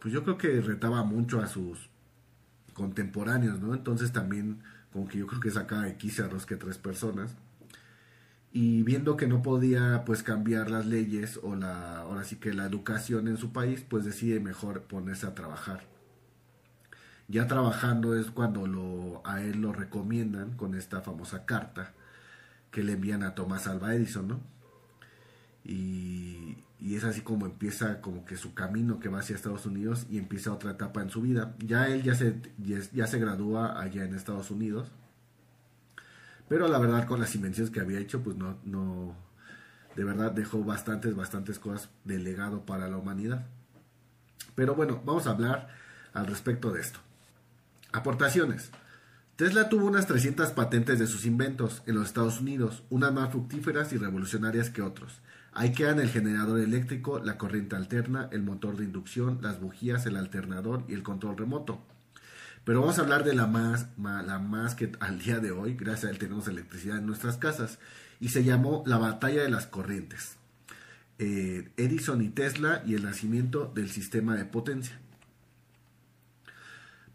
pues 0.00 0.12
yo 0.12 0.22
creo 0.22 0.38
que 0.38 0.60
retaba 0.60 1.02
mucho 1.02 1.40
a 1.40 1.46
sus 1.46 1.90
contemporáneos, 2.72 3.60
¿no? 3.60 3.74
Entonces 3.74 4.12
también 4.12 4.60
como 4.92 5.08
que 5.08 5.18
yo 5.18 5.26
creo 5.26 5.40
que 5.40 5.50
sacaba 5.50 5.82
de 5.82 5.96
arroz 6.22 6.46
que 6.46 6.56
tres 6.56 6.78
personas. 6.78 7.34
Y 8.52 8.84
viendo 8.84 9.16
que 9.16 9.26
no 9.26 9.42
podía 9.42 10.04
pues 10.06 10.22
cambiar 10.22 10.70
las 10.70 10.86
leyes 10.86 11.40
o 11.42 11.56
la, 11.56 11.98
ahora 11.98 12.22
sí 12.22 12.36
que 12.36 12.54
la 12.54 12.66
educación 12.66 13.26
en 13.26 13.36
su 13.36 13.52
país, 13.52 13.84
pues 13.88 14.04
decide 14.04 14.38
mejor 14.38 14.82
ponerse 14.82 15.26
a 15.26 15.34
trabajar. 15.34 15.80
Ya 17.26 17.48
trabajando 17.48 18.14
es 18.14 18.30
cuando 18.30 18.68
lo, 18.68 19.22
a 19.24 19.42
él 19.42 19.62
lo 19.62 19.72
recomiendan 19.72 20.52
con 20.56 20.76
esta 20.76 21.00
famosa 21.00 21.46
carta 21.46 21.92
que 22.70 22.84
le 22.84 22.92
envían 22.92 23.24
a 23.24 23.34
Tomás 23.34 23.66
Alba 23.66 23.94
Edison, 23.94 24.28
¿no? 24.28 24.40
Y, 25.64 26.56
es 26.80 27.02
así 27.02 27.22
como 27.22 27.46
empieza 27.46 28.00
como 28.00 28.24
que 28.24 28.36
su 28.36 28.54
camino 28.54 29.00
que 29.00 29.08
va 29.08 29.18
hacia 29.18 29.34
Estados 29.34 29.66
Unidos 29.66 30.06
y 30.10 30.18
empieza 30.18 30.52
otra 30.52 30.72
etapa 30.72 31.02
en 31.02 31.10
su 31.10 31.22
vida. 31.22 31.56
Ya 31.58 31.88
él 31.88 32.02
ya 32.02 32.14
se, 32.14 32.40
ya, 32.58 33.06
se 33.06 33.18
gradúa 33.18 33.80
allá 33.80 34.04
en 34.04 34.14
Estados 34.14 34.50
Unidos, 34.50 34.92
pero 36.48 36.68
la 36.68 36.78
verdad 36.78 37.06
con 37.06 37.20
las 37.20 37.34
invenciones 37.34 37.72
que 37.72 37.80
había 37.80 37.98
hecho, 37.98 38.22
pues 38.22 38.36
no, 38.36 38.58
no, 38.64 39.16
de 39.96 40.04
verdad 40.04 40.30
dejó 40.30 40.62
bastantes, 40.62 41.16
bastantes 41.16 41.58
cosas 41.58 41.88
de 42.04 42.18
legado 42.18 42.64
para 42.64 42.88
la 42.88 42.96
humanidad. 42.96 43.46
Pero 44.54 44.74
bueno, 44.74 45.02
vamos 45.04 45.26
a 45.26 45.30
hablar 45.30 45.68
al 46.12 46.26
respecto 46.26 46.70
de 46.70 46.80
esto. 46.80 47.00
Aportaciones. 47.92 48.70
Tesla 49.36 49.68
tuvo 49.68 49.86
unas 49.86 50.06
300 50.06 50.50
patentes 50.52 51.00
de 51.00 51.08
sus 51.08 51.26
inventos 51.26 51.82
en 51.86 51.96
los 51.96 52.06
Estados 52.06 52.40
Unidos, 52.40 52.84
unas 52.88 53.12
más 53.12 53.30
fructíferas 53.30 53.92
y 53.92 53.96
revolucionarias 53.96 54.70
que 54.70 54.82
otros. 54.82 55.20
Ahí 55.56 55.70
quedan 55.70 56.00
el 56.00 56.10
generador 56.10 56.58
eléctrico, 56.58 57.20
la 57.20 57.38
corriente 57.38 57.76
alterna, 57.76 58.28
el 58.32 58.42
motor 58.42 58.76
de 58.76 58.84
inducción, 58.84 59.38
las 59.40 59.60
bujías, 59.60 60.04
el 60.04 60.16
alternador 60.16 60.82
y 60.88 60.94
el 60.94 61.04
control 61.04 61.36
remoto. 61.36 61.80
Pero 62.64 62.80
vamos 62.80 62.98
a 62.98 63.02
hablar 63.02 63.22
de 63.22 63.34
la 63.34 63.46
más, 63.46 63.86
la 63.96 64.40
más 64.40 64.74
que 64.74 64.90
al 64.98 65.20
día 65.20 65.38
de 65.38 65.52
hoy, 65.52 65.74
gracias 65.74 66.06
a 66.06 66.10
él 66.10 66.18
tenemos 66.18 66.48
electricidad 66.48 66.98
en 66.98 67.06
nuestras 67.06 67.36
casas, 67.36 67.78
y 68.18 68.30
se 68.30 68.42
llamó 68.42 68.82
la 68.84 68.98
batalla 68.98 69.42
de 69.42 69.48
las 69.48 69.66
corrientes. 69.66 70.36
Eh, 71.20 71.70
Edison 71.76 72.20
y 72.20 72.30
Tesla 72.30 72.82
y 72.84 72.94
el 72.94 73.04
nacimiento 73.04 73.70
del 73.72 73.90
sistema 73.90 74.34
de 74.34 74.46
potencia. 74.46 74.98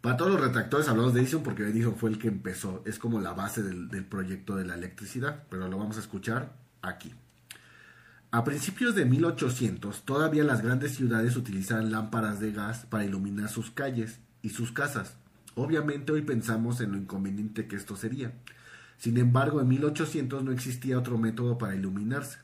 Para 0.00 0.16
todos 0.16 0.30
los 0.30 0.40
retractores 0.40 0.88
hablamos 0.88 1.12
de 1.12 1.20
Edison 1.20 1.42
porque 1.42 1.64
Edison 1.64 1.96
fue 1.96 2.08
el 2.08 2.18
que 2.18 2.28
empezó, 2.28 2.82
es 2.86 2.98
como 2.98 3.20
la 3.20 3.34
base 3.34 3.62
del 3.62 4.04
proyecto 4.06 4.56
de 4.56 4.64
la 4.64 4.76
electricidad, 4.76 5.44
pero 5.50 5.68
lo 5.68 5.76
vamos 5.76 5.98
a 5.98 6.00
escuchar 6.00 6.54
aquí. 6.80 7.12
A 8.32 8.44
principios 8.44 8.94
de 8.94 9.06
1800, 9.06 10.02
todavía 10.02 10.44
las 10.44 10.62
grandes 10.62 10.94
ciudades 10.94 11.36
utilizaban 11.36 11.90
lámparas 11.90 12.38
de 12.38 12.52
gas 12.52 12.86
para 12.88 13.04
iluminar 13.04 13.48
sus 13.48 13.72
calles 13.72 14.20
y 14.40 14.50
sus 14.50 14.70
casas. 14.70 15.16
Obviamente 15.56 16.12
hoy 16.12 16.22
pensamos 16.22 16.80
en 16.80 16.92
lo 16.92 16.98
inconveniente 16.98 17.66
que 17.66 17.74
esto 17.74 17.96
sería. 17.96 18.32
Sin 18.98 19.16
embargo, 19.16 19.60
en 19.60 19.66
1800 19.66 20.44
no 20.44 20.52
existía 20.52 20.96
otro 20.96 21.18
método 21.18 21.58
para 21.58 21.74
iluminarse. 21.74 22.38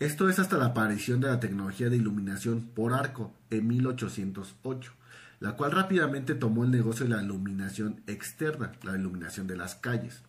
Esto 0.00 0.28
es 0.28 0.38
hasta 0.38 0.58
la 0.58 0.66
aparición 0.66 1.22
de 1.22 1.28
la 1.28 1.40
tecnología 1.40 1.88
de 1.88 1.96
iluminación 1.96 2.68
por 2.74 2.92
arco 2.92 3.32
en 3.48 3.66
1808, 3.68 4.92
la 5.40 5.52
cual 5.52 5.72
rápidamente 5.72 6.34
tomó 6.34 6.64
el 6.64 6.70
negocio 6.70 7.06
de 7.06 7.16
la 7.16 7.22
iluminación 7.22 8.02
externa, 8.06 8.72
la 8.82 8.98
iluminación 8.98 9.46
de 9.46 9.56
las 9.56 9.76
calles. 9.76 10.22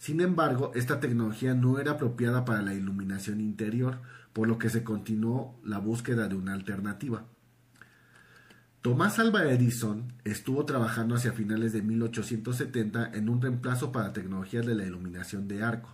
Sin 0.00 0.22
embargo, 0.22 0.72
esta 0.74 0.98
tecnología 0.98 1.52
no 1.52 1.78
era 1.78 1.92
apropiada 1.92 2.46
para 2.46 2.62
la 2.62 2.72
iluminación 2.72 3.38
interior, 3.38 4.00
por 4.32 4.48
lo 4.48 4.56
que 4.56 4.70
se 4.70 4.82
continuó 4.82 5.60
la 5.62 5.76
búsqueda 5.76 6.26
de 6.26 6.36
una 6.36 6.54
alternativa. 6.54 7.26
Tomás 8.80 9.18
Alva 9.18 9.44
Edison 9.52 10.14
estuvo 10.24 10.64
trabajando 10.64 11.16
hacia 11.16 11.34
finales 11.34 11.74
de 11.74 11.82
1870 11.82 13.12
en 13.12 13.28
un 13.28 13.42
reemplazo 13.42 13.92
para 13.92 14.14
tecnologías 14.14 14.64
de 14.64 14.74
la 14.74 14.86
iluminación 14.86 15.48
de 15.48 15.62
arco. 15.62 15.90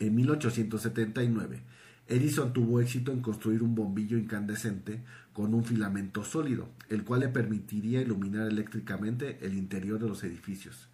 En 0.00 0.16
1879, 0.16 1.62
Edison 2.08 2.52
tuvo 2.52 2.80
éxito 2.80 3.12
en 3.12 3.20
construir 3.20 3.62
un 3.62 3.76
bombillo 3.76 4.18
incandescente 4.18 5.04
con 5.32 5.54
un 5.54 5.64
filamento 5.64 6.24
sólido, 6.24 6.68
el 6.88 7.04
cual 7.04 7.20
le 7.20 7.28
permitiría 7.28 8.00
iluminar 8.00 8.48
eléctricamente 8.48 9.38
el 9.46 9.54
interior 9.54 10.00
de 10.00 10.08
los 10.08 10.24
edificios 10.24 10.88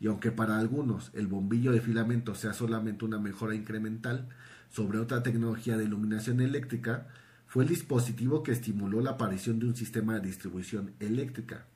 y 0.00 0.06
aunque 0.06 0.32
para 0.32 0.58
algunos 0.58 1.10
el 1.14 1.26
bombillo 1.26 1.72
de 1.72 1.80
filamento 1.80 2.34
sea 2.34 2.52
solamente 2.52 3.04
una 3.04 3.18
mejora 3.18 3.54
incremental 3.54 4.28
sobre 4.70 4.98
otra 4.98 5.22
tecnología 5.22 5.76
de 5.76 5.84
iluminación 5.84 6.40
eléctrica, 6.40 7.06
fue 7.46 7.62
el 7.62 7.68
dispositivo 7.68 8.42
que 8.42 8.52
estimuló 8.52 9.00
la 9.00 9.12
aparición 9.12 9.58
de 9.60 9.66
un 9.66 9.76
sistema 9.76 10.14
de 10.14 10.26
distribución 10.26 10.92
eléctrica. 10.98 11.66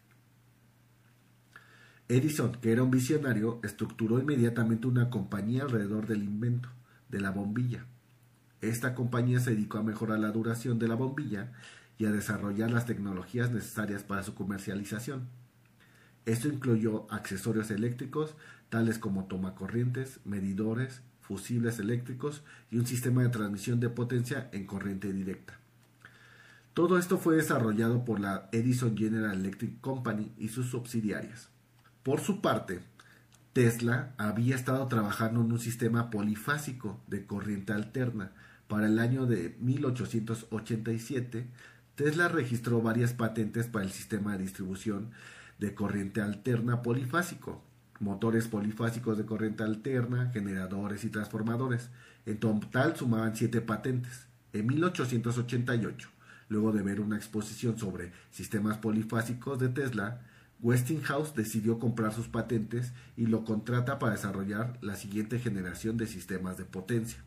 Edison, 2.09 2.53
que 2.53 2.73
era 2.73 2.83
un 2.83 2.91
visionario, 2.91 3.61
estructuró 3.63 4.19
inmediatamente 4.19 4.87
una 4.87 5.11
compañía 5.11 5.63
alrededor 5.63 6.07
del 6.07 6.25
invento 6.25 6.71
de 7.11 7.21
la 7.21 7.31
bombilla. 7.31 7.85
Esta 8.61 8.95
compañía 8.95 9.41
se 9.41 9.51
dedicó 9.51 9.79
a 9.79 9.83
mejorar 9.83 10.19
la 10.19 10.33
duración 10.33 10.79
de 10.79 10.89
la 10.89 10.95
bombilla 10.95 11.53
y 11.99 12.07
a 12.07 12.11
desarrollar 12.11 12.71
las 12.71 12.87
tecnologías 12.87 13.51
necesarias 13.51 14.03
para 14.05 14.23
su 14.23 14.35
comercialización. 14.35 15.29
Esto 16.29 16.49
incluyó 16.49 17.07
accesorios 17.11 17.71
eléctricos 17.71 18.35
tales 18.69 18.99
como 18.99 19.25
tomacorrientes, 19.25 20.21
medidores, 20.27 21.01
fusibles 21.23 21.79
eléctricos 21.79 22.43
y 22.71 22.77
un 22.77 22.87
sistema 22.87 23.23
de 23.23 23.31
transmisión 23.31 23.81
de 23.81 23.89
potencia 23.89 24.51
en 24.53 24.67
corriente 24.67 25.11
directa. 25.11 25.59
Todo 26.75 26.99
esto 26.99 27.17
fue 27.17 27.37
desarrollado 27.37 28.05
por 28.05 28.21
la 28.21 28.51
Edison 28.53 28.95
General 28.95 29.41
Electric 29.41 29.81
Company 29.81 30.31
y 30.37 30.49
sus 30.49 30.67
subsidiarias. 30.67 31.49
Por 32.03 32.21
su 32.21 32.43
parte, 32.43 32.81
Tesla 33.55 34.13
había 34.19 34.55
estado 34.55 34.87
trabajando 34.87 35.41
en 35.41 35.51
un 35.51 35.59
sistema 35.59 36.11
polifásico 36.11 37.01
de 37.07 37.25
corriente 37.25 37.73
alterna. 37.73 38.33
Para 38.69 38.89
el 38.89 38.99
año 38.99 39.25
de 39.25 39.57
1887, 39.61 41.47
Tesla 41.95 42.29
registró 42.29 42.83
varias 42.83 43.15
patentes 43.15 43.67
para 43.67 43.87
el 43.87 43.93
sistema 43.93 44.33
de 44.33 44.43
distribución 44.43 45.11
de 45.59 45.75
corriente 45.75 46.21
alterna 46.21 46.83
polifásico, 46.83 47.63
motores 48.01 48.49
polifásicos 48.49 49.19
de 49.19 49.27
corriente 49.27 49.65
alterna, 49.65 50.31
generadores 50.33 51.05
y 51.05 51.11
transformadores. 51.11 51.91
En 52.27 52.39
total 52.39 52.97
sumaban 52.97 53.37
siete 53.37 53.61
patentes. 53.61 54.27
En 54.53 54.67
1888, 54.67 56.09
luego 56.49 56.73
de 56.73 56.83
ver 56.83 57.01
una 57.01 57.17
exposición 57.17 57.79
sobre 57.79 58.13
sistemas 58.31 58.79
polifásicos 58.79 59.59
de 59.59 59.69
Tesla, 59.69 60.23
Westinghouse 60.61 61.35
decidió 61.35 61.79
comprar 61.79 62.13
sus 62.13 62.29
patentes 62.29 62.93
y 63.17 63.27
lo 63.27 63.45
contrata 63.45 63.99
para 63.99 64.13
desarrollar 64.13 64.79
la 64.81 64.97
siguiente 64.97 65.39
generación 65.39 65.97
de 65.97 66.07
sistemas 66.07 66.57
de 66.57 66.65
potencia. 66.65 67.23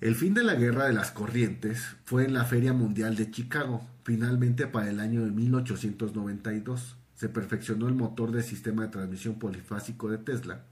El 0.00 0.14
fin 0.14 0.34
de 0.34 0.44
la 0.44 0.54
guerra 0.54 0.84
de 0.84 0.92
las 0.92 1.10
corrientes 1.10 1.96
fue 2.04 2.24
en 2.24 2.34
la 2.34 2.44
Feria 2.44 2.72
Mundial 2.72 3.16
de 3.16 3.30
Chicago, 3.30 3.84
finalmente 4.08 4.66
para 4.66 4.88
el 4.88 5.00
año 5.00 5.22
de 5.22 5.30
1892. 5.32 6.96
Se 7.14 7.28
perfeccionó 7.28 7.88
el 7.88 7.94
motor 7.94 8.32
de 8.32 8.42
sistema 8.42 8.84
de 8.84 8.88
transmisión 8.88 9.38
polifásico 9.38 10.10
de 10.10 10.16
Tesla. 10.16 10.64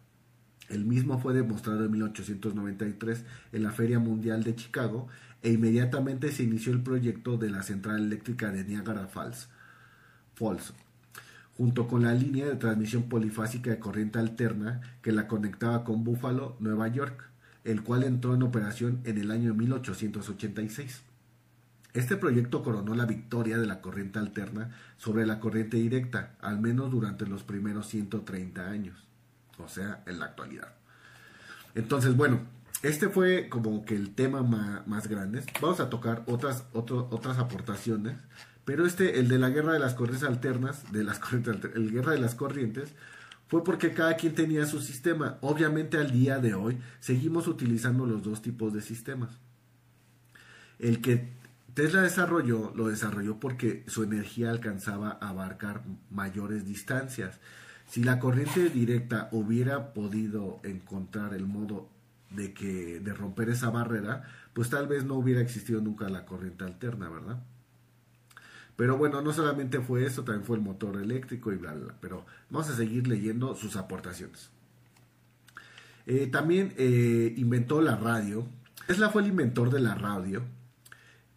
El 0.71 0.87
mismo 0.87 1.19
fue 1.19 1.35
demostrado 1.35 1.85
en 1.85 1.91
1893 1.91 3.27
en 3.53 3.63
la 3.63 3.73
Feria 3.73 3.99
Mundial 3.99 4.43
de 4.43 4.55
Chicago 4.57 5.09
e 5.43 5.53
inmediatamente 5.53 6.33
se 6.33 6.45
inició 6.45 6.73
el 6.73 6.81
proyecto 6.81 7.37
de 7.37 7.51
la 7.51 7.63
central 7.63 8.07
eléctrica 8.07 8.51
de 8.51 8.65
Niagara 8.65 9.07
Falls, 9.07 9.51
Falls 10.35 10.73
junto 11.59 11.89
con 11.89 12.05
la 12.05 12.15
línea 12.15 12.47
de 12.47 12.57
transmisión 12.57 13.03
polifásica 13.03 13.69
de 13.69 13.79
corriente 13.79 14.19
alterna 14.19 14.81
que 15.03 15.13
la 15.13 15.29
conectaba 15.29 15.85
con 15.85 16.05
Buffalo, 16.05 16.57
Nueva 16.59 16.89
York. 16.89 17.31
el 17.65 17.83
cual 17.83 18.05
entró 18.05 18.35
en 18.35 18.45
operación 18.45 19.01
en 19.05 19.19
el 19.19 19.31
año 19.31 19.53
1886. 19.53 21.03
Este 21.97 22.19
proyecto 22.19 22.63
coronó 22.63 22.95
la 22.95 23.07
victoria 23.07 23.57
de 23.57 23.67
la 23.67 23.81
corriente 23.81 24.19
alterna 24.19 24.71
sobre 24.99 25.25
la 25.25 25.41
corriente 25.41 25.79
directa, 25.79 26.37
al 26.43 26.61
menos 26.61 26.91
durante 26.91 27.25
los 27.25 27.43
primeros 27.43 27.87
130 27.87 28.69
años, 28.69 29.09
o 29.57 29.67
sea, 29.67 30.03
en 30.05 30.19
la 30.19 30.27
actualidad. 30.27 30.75
Entonces, 31.75 32.15
bueno, 32.15 32.41
este 32.83 33.09
fue 33.09 33.49
como 33.49 33.87
que 33.87 33.95
el 33.95 34.15
tema 34.15 34.43
más, 34.43 35.09
grande. 35.09 35.43
Vamos 35.63 35.81
a 35.81 35.89
tocar 35.89 36.23
otras, 36.27 36.67
otras 36.75 37.39
aportaciones, 37.39 38.19
pero 38.67 38.85
este, 38.85 39.19
el 39.19 39.29
de 39.29 39.39
la 39.39 39.49
guerra 39.49 39.73
de 39.73 39.79
las 39.79 39.95
corrientes 39.95 40.29
alternas, 40.29 40.93
de 40.93 41.03
las 41.03 41.19
corrientes, 41.19 41.71
el 41.75 41.91
guerra 41.91 42.13
de 42.13 42.19
las 42.19 42.35
corrientes, 42.35 42.93
fue 43.49 43.65
porque 43.65 43.95
cada 43.95 44.17
quien 44.17 44.35
tenía 44.35 44.67
su 44.67 44.83
sistema. 44.83 45.39
Obviamente 45.41 45.97
al 45.97 46.13
día 46.13 46.41
de 46.41 46.53
hoy 46.53 46.79
seguimos 47.01 47.49
utilizando 47.49 48.05
los 48.05 48.23
dos 48.23 48.43
tipos 48.43 48.75
de 48.75 48.83
sistemas. 48.83 49.31
El 50.79 51.01
que 51.01 51.46
Tesla 51.77 52.01
desarrolló, 52.01 52.73
lo 52.75 52.89
desarrolló 52.89 53.39
porque 53.39 53.85
su 53.87 54.03
energía 54.03 54.49
alcanzaba 54.49 55.19
a 55.21 55.29
abarcar 55.29 55.83
mayores 56.11 56.65
distancias. 56.65 57.39
Si 57.87 58.03
la 58.03 58.19
corriente 58.19 58.71
directa 58.71 59.29
hubiera 59.31 59.93
podido 59.93 60.59
encontrar 60.63 61.35
el 61.35 61.45
modo 61.45 61.91
de 62.31 62.55
que 62.55 62.99
de 63.01 63.13
romper 63.13 63.51
esa 63.51 63.69
barrera, 63.69 64.23
pues 64.55 64.71
tal 64.71 64.89
vez 64.89 65.05
no 65.05 65.17
hubiera 65.17 65.43
existido 65.43 65.83
nunca 65.83 66.09
la 66.09 66.25
corriente 66.25 66.65
alterna, 66.65 67.11
¿verdad? 67.11 67.43
Pero 68.75 68.97
bueno, 68.97 69.21
no 69.21 69.35
solamente 69.35 69.79
fue 69.81 70.07
eso, 70.07 70.25
también 70.25 70.47
fue 70.47 70.57
el 70.57 70.63
motor 70.63 70.97
eléctrico 70.97 71.53
y 71.53 71.57
bla, 71.59 71.75
bla, 71.75 71.85
bla. 71.85 71.95
Pero 72.01 72.25
vamos 72.49 72.71
a 72.71 72.75
seguir 72.75 73.07
leyendo 73.07 73.55
sus 73.55 73.77
aportaciones. 73.77 74.49
Eh, 76.07 76.27
también 76.29 76.73
eh, 76.79 77.35
inventó 77.37 77.83
la 77.83 77.97
radio. 77.97 78.47
Tesla 78.87 79.11
fue 79.11 79.21
el 79.21 79.29
inventor 79.29 79.69
de 79.69 79.81
la 79.81 79.95
radio. 79.95 80.56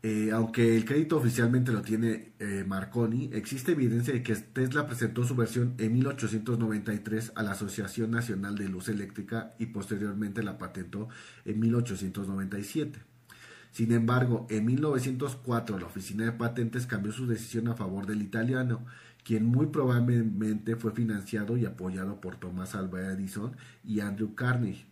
Eh, 0.02 0.32
aunque 0.32 0.78
el 0.78 0.86
crédito 0.86 1.18
oficialmente 1.18 1.74
lo 1.74 1.82
tiene 1.82 2.32
Marconi, 2.66 3.30
existe 3.34 3.74
evidencia 3.74 4.14
de 4.14 4.24
que 4.24 4.34
Tesla 4.34 4.88
presentó 4.88 5.26
su 5.26 5.36
versión 5.36 5.76
en 5.78 5.94
1893 5.94 7.34
a 7.36 7.44
la 7.44 7.52
Asociación 7.52 8.12
Nacional 8.12 8.58
de 8.58 8.70
Luz 8.70 8.88
Eléctrica 8.88 9.52
y 9.60 9.68
posteriormente 9.68 10.42
la 10.42 10.58
patentó 10.58 11.10
en 11.44 11.60
1897. 11.60 13.00
Sin 13.72 13.92
embargo, 13.92 14.48
en 14.50 14.66
1904 14.66 15.80
la 15.80 15.86
Oficina 15.86 16.26
de 16.26 16.32
Patentes 16.32 16.88
cambió 16.88 17.12
su 17.12 17.28
decisión 17.28 17.68
a 17.68 17.76
favor 17.76 18.06
del 18.08 18.22
italiano, 18.22 18.86
quien 19.24 19.46
muy 19.46 19.68
probablemente 19.68 20.76
fue 20.76 20.92
financiado 20.92 21.58
y 21.58 21.66
apoyado 21.66 22.20
por 22.20 22.38
Thomas 22.38 22.76
Alva 22.76 23.02
Edison 23.02 23.56
y 23.84 24.00
Andrew 24.00 24.34
Carnegie. 24.34 24.86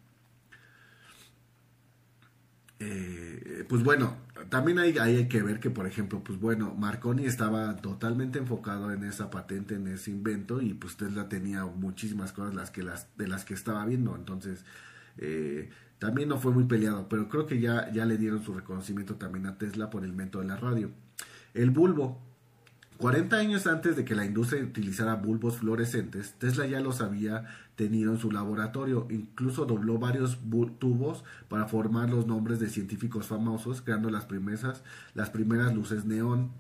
Eh, 2.79 3.65
pues 3.67 3.83
bueno, 3.83 4.17
también 4.49 4.79
hay, 4.79 4.97
hay, 4.97 5.27
que 5.27 5.41
ver 5.41 5.59
que, 5.59 5.69
por 5.69 5.87
ejemplo, 5.87 6.23
pues 6.23 6.39
bueno, 6.39 6.75
Marconi 6.75 7.25
estaba 7.25 7.75
totalmente 7.77 8.39
enfocado 8.39 8.91
en 8.91 9.03
esa 9.03 9.29
patente, 9.29 9.75
en 9.75 9.87
ese 9.87 10.11
invento, 10.11 10.61
y 10.61 10.73
pues 10.73 10.95
Tesla 10.95 11.27
tenía 11.27 11.65
muchísimas 11.65 12.31
cosas 12.31 12.53
las 12.53 12.71
que 12.71 12.83
las, 12.83 13.07
de 13.17 13.27
las 13.27 13.45
que 13.45 13.53
estaba 13.53 13.85
viendo. 13.85 14.15
Entonces, 14.15 14.63
eh, 15.17 15.69
también 15.99 16.29
no 16.29 16.37
fue 16.37 16.51
muy 16.51 16.65
peleado, 16.65 17.09
pero 17.09 17.27
creo 17.29 17.47
que 17.47 17.59
ya, 17.59 17.91
ya 17.91 18.05
le 18.05 18.17
dieron 18.17 18.43
su 18.43 18.53
reconocimiento 18.53 19.15
también 19.15 19.47
a 19.47 19.57
Tesla 19.57 19.89
por 19.89 20.03
el 20.03 20.11
invento 20.11 20.39
de 20.39 20.45
la 20.45 20.57
radio. 20.57 20.91
El 21.53 21.71
bulbo. 21.71 22.26
40 22.97 23.35
años 23.35 23.67
antes 23.67 23.95
de 23.95 24.05
que 24.05 24.15
la 24.15 24.25
industria 24.25 24.63
utilizara 24.63 25.15
bulbos 25.15 25.57
fluorescentes, 25.57 26.33
Tesla 26.39 26.65
ya 26.65 26.79
los 26.79 27.01
había 27.01 27.45
tenido 27.75 28.11
en 28.11 28.19
su 28.19 28.31
laboratorio. 28.31 29.07
Incluso 29.09 29.65
dobló 29.65 29.99
varios 29.99 30.39
tubos 30.79 31.23
para 31.47 31.67
formar 31.67 32.09
los 32.09 32.25
nombres 32.25 32.59
de 32.59 32.69
científicos 32.69 33.27
famosos, 33.27 33.81
creando 33.81 34.09
las 34.09 34.25
primeras, 34.25 34.83
las 35.13 35.29
primeras 35.29 35.75
luces 35.75 36.05
neón. 36.05 36.51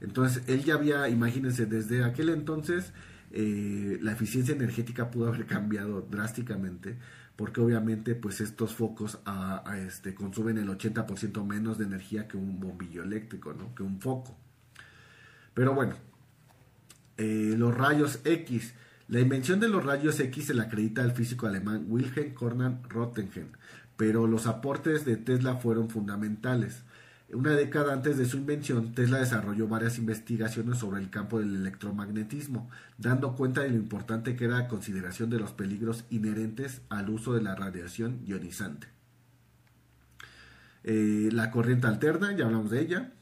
Entonces, 0.00 0.44
él 0.46 0.64
ya 0.64 0.74
había, 0.74 1.08
imagínense, 1.08 1.66
desde 1.66 2.04
aquel 2.04 2.28
entonces 2.28 2.92
eh, 3.32 3.98
la 4.02 4.12
eficiencia 4.12 4.54
energética 4.54 5.10
pudo 5.10 5.28
haber 5.28 5.46
cambiado 5.46 6.02
drásticamente 6.02 6.98
porque 7.36 7.60
obviamente 7.60 8.14
pues 8.14 8.40
estos 8.40 8.74
focos 8.74 9.18
a, 9.24 9.64
este, 9.78 10.14
consumen 10.14 10.58
el 10.58 10.68
80% 10.68 11.44
menos 11.44 11.78
de 11.78 11.86
energía 11.86 12.28
que 12.28 12.36
un 12.36 12.60
bombillo 12.60 13.02
eléctrico, 13.02 13.54
¿no? 13.54 13.74
que 13.74 13.82
un 13.82 14.00
foco. 14.00 14.36
Pero 15.54 15.74
bueno, 15.74 15.94
eh, 17.16 17.54
los 17.56 17.76
rayos 17.76 18.20
X. 18.24 18.74
La 19.08 19.20
invención 19.20 19.60
de 19.60 19.68
los 19.68 19.84
rayos 19.84 20.18
X 20.18 20.46
se 20.46 20.54
la 20.54 20.64
acredita 20.64 21.02
al 21.02 21.12
físico 21.12 21.46
alemán 21.46 21.86
Wilhelm 21.88 22.32
Conrad 22.34 22.74
Roentgen, 22.88 23.48
pero 23.96 24.26
los 24.26 24.46
aportes 24.46 25.04
de 25.04 25.16
Tesla 25.16 25.56
fueron 25.56 25.90
fundamentales. 25.90 26.82
Una 27.32 27.52
década 27.52 27.94
antes 27.94 28.18
de 28.18 28.26
su 28.26 28.36
invención, 28.36 28.92
Tesla 28.94 29.18
desarrolló 29.18 29.66
varias 29.66 29.96
investigaciones 29.96 30.78
sobre 30.78 31.00
el 31.00 31.08
campo 31.08 31.38
del 31.38 31.56
electromagnetismo, 31.56 32.70
dando 32.98 33.36
cuenta 33.36 33.62
de 33.62 33.70
lo 33.70 33.76
importante 33.76 34.36
que 34.36 34.44
era 34.44 34.58
la 34.58 34.68
consideración 34.68 35.30
de 35.30 35.38
los 35.38 35.52
peligros 35.52 36.04
inherentes 36.10 36.82
al 36.90 37.08
uso 37.08 37.32
de 37.32 37.40
la 37.42 37.54
radiación 37.54 38.20
ionizante. 38.26 38.88
Eh, 40.84 41.30
la 41.32 41.50
corriente 41.50 41.86
alterna, 41.86 42.36
ya 42.36 42.44
hablamos 42.44 42.70
de 42.70 42.80
ella. 42.80 43.12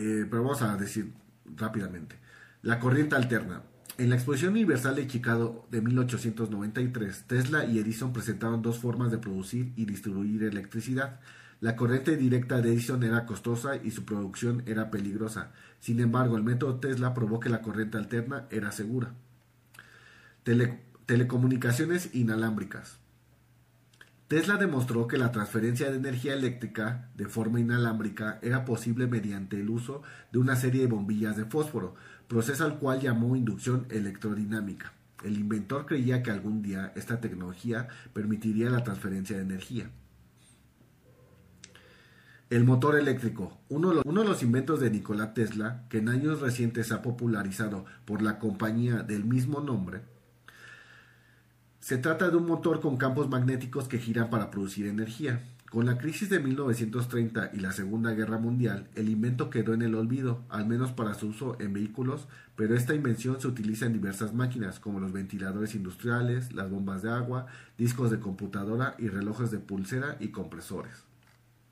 Eh, 0.00 0.26
pero 0.30 0.42
vamos 0.42 0.62
a 0.62 0.78
decir 0.78 1.12
rápidamente. 1.44 2.16
La 2.62 2.78
corriente 2.80 3.16
alterna. 3.16 3.62
En 3.98 4.08
la 4.08 4.16
Exposición 4.16 4.52
Universal 4.52 4.96
de 4.96 5.06
Chicago 5.06 5.68
de 5.70 5.82
1893, 5.82 7.24
Tesla 7.26 7.66
y 7.66 7.78
Edison 7.78 8.10
presentaron 8.10 8.62
dos 8.62 8.78
formas 8.78 9.10
de 9.10 9.18
producir 9.18 9.74
y 9.76 9.84
distribuir 9.84 10.44
electricidad. 10.44 11.20
La 11.60 11.76
corriente 11.76 12.16
directa 12.16 12.62
de 12.62 12.72
Edison 12.72 13.02
era 13.02 13.26
costosa 13.26 13.76
y 13.76 13.90
su 13.90 14.06
producción 14.06 14.62
era 14.64 14.90
peligrosa. 14.90 15.52
Sin 15.80 16.00
embargo, 16.00 16.38
el 16.38 16.44
método 16.44 16.76
Tesla 16.80 17.12
probó 17.12 17.38
que 17.38 17.50
la 17.50 17.60
corriente 17.60 17.98
alterna 17.98 18.46
era 18.50 18.72
segura. 18.72 19.12
telecomunicaciones 21.04 22.14
inalámbricas. 22.14 23.00
Tesla 24.30 24.58
demostró 24.58 25.08
que 25.08 25.18
la 25.18 25.32
transferencia 25.32 25.90
de 25.90 25.96
energía 25.96 26.34
eléctrica 26.34 27.10
de 27.16 27.26
forma 27.26 27.58
inalámbrica 27.58 28.38
era 28.42 28.64
posible 28.64 29.08
mediante 29.08 29.58
el 29.58 29.68
uso 29.68 30.02
de 30.30 30.38
una 30.38 30.54
serie 30.54 30.82
de 30.82 30.86
bombillas 30.86 31.36
de 31.36 31.46
fósforo, 31.46 31.96
proceso 32.28 32.64
al 32.64 32.78
cual 32.78 33.00
llamó 33.00 33.34
inducción 33.34 33.88
electrodinámica. 33.90 34.92
El 35.24 35.36
inventor 35.36 35.84
creía 35.84 36.22
que 36.22 36.30
algún 36.30 36.62
día 36.62 36.92
esta 36.94 37.20
tecnología 37.20 37.88
permitiría 38.12 38.70
la 38.70 38.84
transferencia 38.84 39.34
de 39.34 39.42
energía. 39.42 39.90
El 42.50 42.62
motor 42.62 42.96
eléctrico, 42.96 43.58
uno 43.68 43.88
de, 43.88 44.02
los, 44.04 44.42
inventos 44.44 44.78
de 44.78 44.90
Nikola 44.90 45.34
Tesla, 45.34 45.86
que 45.88 45.98
en 45.98 46.08
años 46.08 46.40
recientes 46.40 46.86
se 46.86 46.94
ha 46.94 47.02
popularizado 47.02 47.84
por 48.04 48.22
la 48.22 48.38
compañía 48.38 49.02
del 49.02 49.24
mismo 49.24 49.60
nombre, 49.60 50.02
se 51.80 51.96
trata 51.96 52.28
de 52.28 52.36
un 52.36 52.46
motor 52.46 52.80
con 52.80 52.98
campos 52.98 53.28
magnéticos 53.28 53.88
que 53.88 53.98
giran 53.98 54.28
para 54.28 54.50
producir 54.50 54.86
energía. 54.86 55.42
Con 55.70 55.86
la 55.86 55.98
crisis 55.98 56.28
de 56.28 56.40
1930 56.40 57.52
y 57.54 57.60
la 57.60 57.72
Segunda 57.72 58.12
Guerra 58.12 58.38
Mundial, 58.38 58.88
el 58.96 59.08
invento 59.08 59.50
quedó 59.50 59.72
en 59.72 59.82
el 59.82 59.94
olvido, 59.94 60.42
al 60.48 60.66
menos 60.66 60.90
para 60.90 61.14
su 61.14 61.28
uso 61.28 61.56
en 61.60 61.72
vehículos, 61.72 62.26
pero 62.56 62.74
esta 62.74 62.94
invención 62.94 63.40
se 63.40 63.48
utiliza 63.48 63.86
en 63.86 63.92
diversas 63.92 64.34
máquinas, 64.34 64.78
como 64.78 65.00
los 65.00 65.12
ventiladores 65.12 65.74
industriales, 65.74 66.52
las 66.52 66.68
bombas 66.68 67.02
de 67.02 67.12
agua, 67.12 67.46
discos 67.78 68.10
de 68.10 68.18
computadora 68.18 68.94
y 68.98 69.08
relojes 69.08 69.50
de 69.50 69.60
pulsera 69.60 70.16
y 70.20 70.28
compresores. 70.28 71.04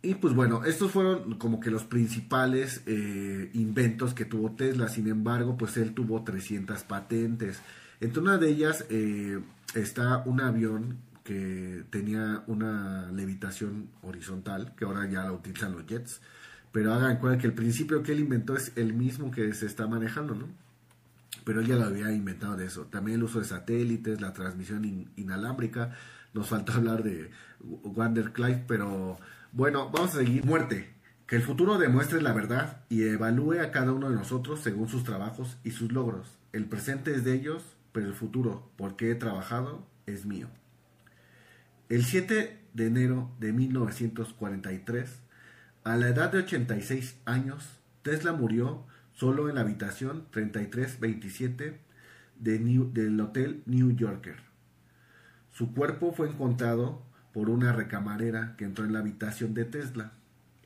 Y 0.01 0.15
pues 0.15 0.33
bueno, 0.33 0.65
estos 0.65 0.93
fueron 0.93 1.35
como 1.35 1.59
que 1.59 1.73
los 1.73 1.83
principales 1.85 2.83
eh, 2.87 3.51
inventos 3.53 4.15
que 4.15 4.25
tuvo 4.25 4.53
Tesla, 4.53 4.89
sin 4.89 5.09
embargo, 5.09 5.57
pues 5.59 5.77
él 5.77 5.93
tuvo 5.93 6.23
300 6.23 6.85
patentes. 6.85 7.61
Entre 8.01 8.21
una 8.21 8.39
de 8.39 8.49
ellas 8.49 8.87
eh, 8.91 9.41
está 9.75 10.23
un 10.25 10.41
avión 10.41 10.99
que 11.25 11.85
tenía 11.91 12.43
una 12.47 13.11
levitación 13.13 13.91
horizontal, 14.03 14.75
que 14.77 14.85
ahora 14.85 15.07
ya 15.11 15.25
la 15.25 15.33
utilizan 15.33 15.73
los 15.73 15.87
jets, 15.87 16.21
pero 16.73 16.95
hagan 16.95 17.19
cuenta 17.19 17.41
que 17.41 17.47
el 17.47 17.55
principio 17.55 18.03
que 18.03 18.13
él 18.13 18.21
inventó 18.21 18.57
es 18.57 18.73
el 18.77 18.95
mismo 18.95 19.31
que 19.31 19.53
se 19.53 19.67
está 19.67 19.87
manejando, 19.87 20.35
¿no? 20.35 20.47
Pero 21.45 21.61
él 21.61 21.67
ya 21.67 21.77
lo 21.77 21.85
había 21.85 22.13
inventado 22.13 22.57
de 22.57 22.67
eso. 22.67 22.87
También 22.87 23.19
el 23.19 23.25
uso 23.25 23.39
de 23.39 23.47
satélites, 23.47 24.21
la 24.21 24.33
transmisión 24.33 25.11
inalámbrica. 25.17 25.93
Nos 26.35 26.49
falta 26.49 26.75
hablar 26.75 27.03
de 27.03 27.31
Wander 27.61 28.33
Clive, 28.33 28.65
pero 28.69 29.19
bueno, 29.53 29.91
vamos 29.91 30.15
a 30.15 30.19
seguir. 30.19 30.45
Muerte. 30.45 30.95
Que 31.27 31.37
el 31.37 31.43
futuro 31.43 31.79
demuestre 31.79 32.23
la 32.23 32.33
verdad 32.33 32.85
y 32.89 33.03
evalúe 33.03 33.61
a 33.61 33.71
cada 33.71 33.93
uno 33.93 34.09
de 34.09 34.17
nosotros 34.17 34.61
según 34.61 34.89
sus 34.89 35.05
trabajos 35.05 35.59
y 35.63 35.73
sus 35.73 35.93
logros. 35.93 36.27
El 36.53 36.65
presente 36.65 37.15
es 37.15 37.25
de 37.25 37.35
ellos, 37.35 37.63
pero 37.99 38.11
el 38.11 38.15
futuro, 38.15 38.71
porque 38.77 39.11
he 39.11 39.17
trabajado, 39.17 39.85
es 40.07 40.25
mío. 40.25 40.47
El 41.89 42.05
7 42.05 42.57
de 42.73 42.87
enero 42.87 43.29
de 43.41 43.53
1943, 43.53 45.19
a 45.83 45.97
la 45.97 46.07
edad 46.07 46.31
de 46.31 46.39
86 46.39 47.17
años, 47.25 47.81
Tesla 48.03 48.33
murió 48.33 48.85
solo 49.15 49.49
en 49.49 49.57
la 49.57 49.63
habitación 49.63 50.27
3327 50.31 51.81
de 52.39 52.59
del 52.93 53.21
Hotel 53.21 53.65
New 53.67 53.91
Yorker. 53.97 54.37
Su 55.51 55.75
cuerpo 55.75 56.13
fue 56.13 56.29
encontrado 56.29 57.03
por 57.33 57.51
una 57.51 57.73
recamarera 57.73 58.55
que 58.57 58.65
entró 58.65 58.85
en 58.85 58.93
la 58.93 59.01
habitación 59.01 59.55
de 59.55 59.65
Tesla, 59.65 60.13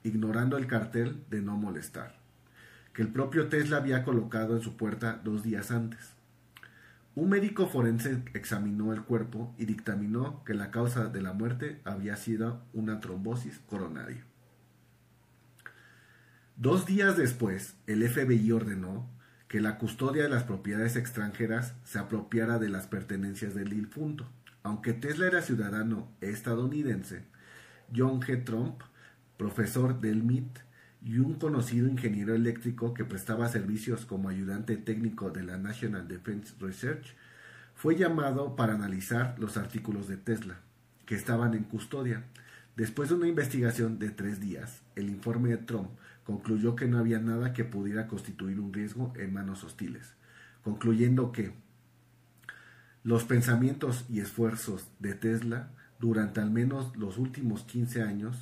ignorando 0.03 0.59
el 0.59 0.67
cartel 0.67 1.25
de 1.31 1.41
no 1.41 1.57
molestar, 1.57 2.15
que 2.93 3.01
el 3.01 3.09
propio 3.09 3.49
Tesla 3.49 3.79
había 3.79 4.05
colocado 4.05 4.55
en 4.55 4.63
su 4.63 4.77
puerta 4.77 5.19
dos 5.25 5.43
días 5.43 5.71
antes. 5.71 6.21
Un 7.15 7.29
médico 7.29 7.67
forense 7.67 8.23
examinó 8.33 8.95
el 8.95 9.03
cuerpo 9.03 9.55
y 9.59 9.67
dictaminó 9.67 10.43
que 10.45 10.55
la 10.55 10.71
causa 10.71 11.09
de 11.09 11.21
la 11.21 11.35
muerte 11.35 11.83
había 11.85 12.17
sido 12.17 12.65
una 12.73 13.01
trombosis 13.01 13.59
coronaria. 13.67 14.25
Dos 16.57 16.87
días 16.87 17.19
después, 17.19 17.77
el 17.87 18.09
FBI 18.09 18.51
ordenó 18.53 19.11
que 19.47 19.61
la 19.61 19.77
custodia 19.77 20.23
de 20.23 20.31
las 20.31 20.45
propiedades 20.45 20.97
extranjeras 20.97 21.75
se 21.85 21.99
apropiara 21.99 22.59
de 22.59 22.71
las 22.71 22.87
pertenencias 22.87 23.55
del 23.55 23.69
difunto. 23.69 24.27
Aunque 24.63 24.95
Tesla 24.95 25.27
era 25.27 25.43
ciudadano 25.43 26.09
estadounidense, 26.23 27.27
John 27.95 28.23
G. 28.23 28.43
Trump, 28.43 28.81
profesor 29.37 30.01
del 30.01 30.23
MIT 30.23 30.61
y 31.05 31.19
un 31.19 31.35
conocido 31.35 31.89
ingeniero 31.89 32.35
eléctrico 32.35 32.95
que 32.95 33.05
prestaba 33.05 33.49
servicios 33.49 34.07
como 34.07 34.29
ayudante 34.29 34.77
técnico 34.77 35.31
de 35.31 35.43
la 35.43 35.59
National 35.59 36.07
Defense 36.07 36.55
Research, 36.61 37.17
fue 37.75 37.97
llamado 37.97 38.55
para 38.55 38.75
analizar 38.75 39.35
los 39.39 39.57
artículos 39.57 40.07
de 40.07 40.17
Tesla, 40.17 40.61
que 41.07 41.17
estaban 41.17 41.55
en 41.55 41.65
custodia. 41.65 42.25
Después 42.77 43.09
de 43.09 43.17
una 43.17 43.27
investigación 43.27 43.99
de 43.99 44.11
tres 44.11 44.41
días, 44.41 44.83
el 44.95 45.11
informe 45.11 45.51
de 45.51 45.59
Trump 45.59 45.91
concluyó 46.25 46.77
que 46.77 46.87
no 46.87 46.99
había 46.99 47.19
nada 47.19 47.53
que 47.53 47.65
pudiera 47.65 48.07
constituir 48.07 48.61
un 48.61 48.73
riesgo 48.73 49.13
en 49.17 49.33
manos 49.33 49.65
hostiles, 49.65 50.15
concluyendo 50.63 51.33
que 51.33 51.53
los 53.03 53.25
pensamientos 53.25 54.05
y 54.09 54.21
esfuerzos 54.21 54.89
de 55.01 55.15
Tesla 55.15 55.71
durante 55.99 56.41
al 56.41 56.51
menos 56.51 56.97
los 56.97 57.19
últimos 57.19 57.65
15 57.65 58.03
años 58.03 58.37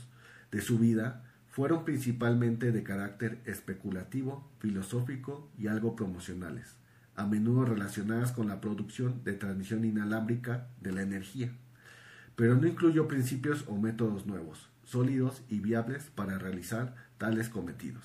de 0.50 0.60
su 0.60 0.78
vida 0.78 1.29
fueron 1.50 1.84
principalmente 1.84 2.72
de 2.72 2.82
carácter 2.82 3.40
especulativo, 3.44 4.48
filosófico 4.60 5.50
y 5.58 5.66
algo 5.66 5.96
promocionales, 5.96 6.76
a 7.16 7.26
menudo 7.26 7.64
relacionadas 7.64 8.32
con 8.32 8.48
la 8.48 8.60
producción 8.60 9.22
de 9.24 9.32
transmisión 9.32 9.84
inalámbrica 9.84 10.68
de 10.80 10.92
la 10.92 11.02
energía, 11.02 11.50
pero 12.36 12.54
no 12.54 12.66
incluyó 12.66 13.08
principios 13.08 13.64
o 13.68 13.76
métodos 13.76 14.26
nuevos, 14.26 14.70
sólidos 14.84 15.42
y 15.48 15.58
viables 15.58 16.04
para 16.14 16.38
realizar 16.38 16.94
tales 17.18 17.48
cometidos. 17.48 18.04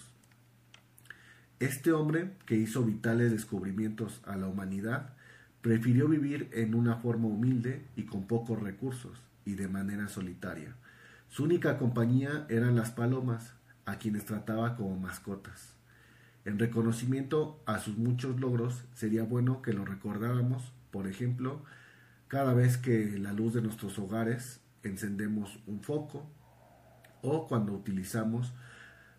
Este 1.60 1.92
hombre, 1.94 2.32
que 2.46 2.56
hizo 2.56 2.84
vitales 2.84 3.32
descubrimientos 3.32 4.22
a 4.26 4.36
la 4.36 4.48
humanidad, 4.48 5.14
prefirió 5.62 6.10
vivir 6.10 6.50
en 6.52 6.76
una 6.76 6.98
forma 6.98 7.28
humilde 7.28 7.86
y 7.96 8.04
con 8.04 8.28
pocos 8.28 8.62
recursos, 8.62 9.22
y 9.46 9.54
de 9.54 9.68
manera 9.68 10.08
solitaria. 10.08 10.76
Su 11.30 11.44
única 11.44 11.78
compañía 11.78 12.46
eran 12.50 12.76
las 12.76 12.92
palomas, 12.92 13.54
a 13.86 13.98
quienes 13.98 14.26
trataba 14.26 14.76
como 14.76 14.98
mascotas. 14.98 15.76
En 16.44 16.60
reconocimiento 16.60 17.62
a 17.66 17.80
sus 17.80 17.98
muchos 17.98 18.40
logros, 18.40 18.84
sería 18.94 19.24
bueno 19.24 19.62
que 19.62 19.74
lo 19.74 19.86
recordáramos, 19.86 20.72
por 20.92 21.08
ejemplo, 21.08 21.64
cada 22.28 22.54
vez 22.54 22.78
que 22.78 23.18
la 23.20 23.34
luz 23.34 23.54
de 23.54 23.62
nuestros 23.62 23.98
hogares 24.00 24.62
encendemos 24.84 25.60
un 25.68 25.82
foco 25.82 26.30
o 27.22 27.48
cuando 27.48 27.74
utilizamos 27.74 28.54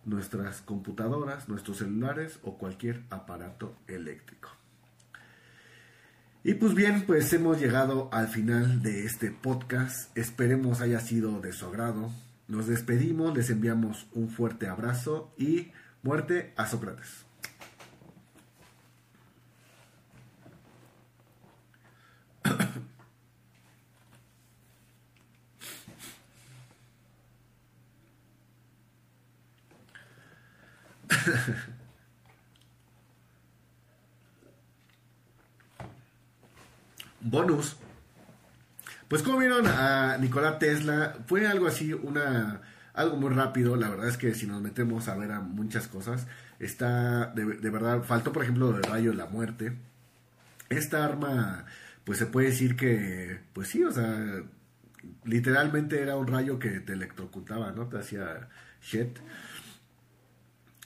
nuestras 0.04 0.62
computadoras, 0.62 1.48
nuestros 1.48 1.78
celulares 1.78 2.38
o 2.42 2.58
cualquier 2.58 3.02
aparato 3.10 3.76
eléctrico. 3.88 4.50
Y 6.48 6.54
pues 6.54 6.74
bien, 6.74 7.02
pues 7.08 7.32
hemos 7.32 7.58
llegado 7.58 8.08
al 8.12 8.28
final 8.28 8.80
de 8.80 9.04
este 9.04 9.32
podcast. 9.32 10.16
Esperemos 10.16 10.80
haya 10.80 11.00
sido 11.00 11.40
de 11.40 11.52
su 11.52 11.66
agrado. 11.66 12.12
Nos 12.46 12.68
despedimos, 12.68 13.36
les 13.36 13.50
enviamos 13.50 14.06
un 14.12 14.28
fuerte 14.28 14.68
abrazo 14.68 15.34
y 15.36 15.72
muerte 16.04 16.52
a 16.56 16.68
Sócrates. 16.68 17.25
Bonus. 37.26 37.76
Pues 39.08 39.22
como 39.22 39.38
vieron 39.38 39.66
a 39.66 40.16
Nikola 40.18 40.58
Tesla, 40.58 41.16
fue 41.26 41.46
algo 41.46 41.66
así, 41.66 41.92
una 41.92 42.60
algo 42.94 43.16
muy 43.16 43.30
rápido. 43.30 43.76
La 43.76 43.88
verdad 43.88 44.08
es 44.08 44.16
que 44.16 44.34
si 44.34 44.46
nos 44.46 44.62
metemos 44.62 45.08
a 45.08 45.16
ver 45.16 45.32
a 45.32 45.40
muchas 45.40 45.88
cosas, 45.88 46.26
está 46.60 47.26
de, 47.26 47.44
de 47.44 47.70
verdad, 47.70 48.02
faltó 48.04 48.32
por 48.32 48.42
ejemplo 48.42 48.76
el 48.76 48.82
rayo 48.82 49.10
de 49.10 49.16
la 49.16 49.26
muerte. 49.26 49.76
Esta 50.68 51.04
arma, 51.04 51.66
pues 52.04 52.18
se 52.18 52.26
puede 52.26 52.48
decir 52.48 52.76
que, 52.76 53.40
pues 53.52 53.68
sí, 53.68 53.84
o 53.84 53.90
sea, 53.92 54.42
literalmente 55.24 56.00
era 56.00 56.16
un 56.16 56.26
rayo 56.28 56.58
que 56.58 56.80
te 56.80 56.92
electrocutaba, 56.92 57.72
¿no? 57.72 57.88
Te 57.88 57.98
hacía 57.98 58.48
shit 58.82 59.18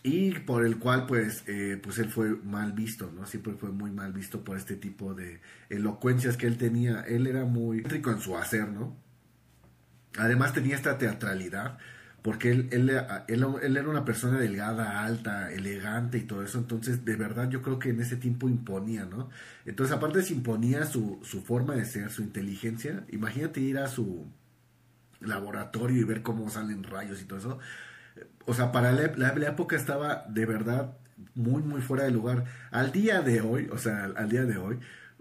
y 0.02 0.32
por 0.40 0.64
el 0.64 0.78
cual 0.78 1.06
pues 1.06 1.44
eh, 1.46 1.78
pues 1.82 1.98
él 1.98 2.08
fue 2.08 2.30
mal 2.36 2.72
visto 2.72 3.12
no 3.14 3.26
siempre 3.26 3.52
fue 3.54 3.70
muy 3.70 3.90
mal 3.90 4.12
visto 4.12 4.42
por 4.42 4.56
este 4.56 4.76
tipo 4.76 5.14
de 5.14 5.40
elocuencias 5.68 6.36
que 6.36 6.46
él 6.46 6.56
tenía. 6.56 7.02
Él 7.02 7.26
era 7.26 7.44
muy 7.44 7.82
rico 7.82 8.10
en 8.10 8.20
su 8.20 8.36
hacer 8.36 8.68
no 8.68 8.96
además 10.18 10.52
tenía 10.52 10.76
esta 10.76 10.98
teatralidad 10.98 11.78
porque 12.22 12.50
él, 12.50 12.68
él, 12.70 12.90
él, 13.28 13.76
era 13.76 13.88
una 13.88 14.04
persona 14.04 14.38
delgada, 14.38 15.04
alta, 15.04 15.50
elegante 15.52 16.18
y 16.18 16.22
todo 16.22 16.42
eso, 16.42 16.58
entonces 16.58 17.04
de 17.04 17.16
verdad 17.16 17.48
yo 17.48 17.62
creo 17.62 17.78
que 17.78 17.90
en 17.90 18.00
ese 18.00 18.16
tiempo 18.16 18.48
imponía, 18.48 19.06
¿no? 19.06 19.30
Entonces 19.64 19.96
aparte 19.96 20.22
se 20.22 20.34
imponía 20.34 20.84
su, 20.84 21.18
su 21.22 21.42
forma 21.42 21.74
de 21.74 21.86
ser, 21.86 22.10
su 22.10 22.22
inteligencia, 22.22 23.04
imagínate 23.10 23.60
ir 23.60 23.78
a 23.78 23.88
su 23.88 24.26
laboratorio 25.20 25.98
y 26.00 26.04
ver 26.04 26.22
cómo 26.22 26.50
salen 26.50 26.82
rayos 26.82 27.22
y 27.22 27.24
todo 27.24 27.38
eso, 27.38 27.58
o 28.46 28.54
sea, 28.54 28.72
para 28.72 28.92
la, 28.92 29.48
época 29.48 29.76
estaba 29.76 30.24
de 30.28 30.46
verdad 30.46 30.96
muy, 31.34 31.62
muy 31.62 31.80
fuera 31.80 32.04
de 32.04 32.10
lugar. 32.10 32.44
Al 32.70 32.92
día 32.92 33.20
de 33.22 33.40
hoy, 33.40 33.68
o 33.70 33.78
sea, 33.78 34.04
al, 34.04 34.28
día 34.28 34.44
de 34.44 34.56
hoy, 34.56 34.78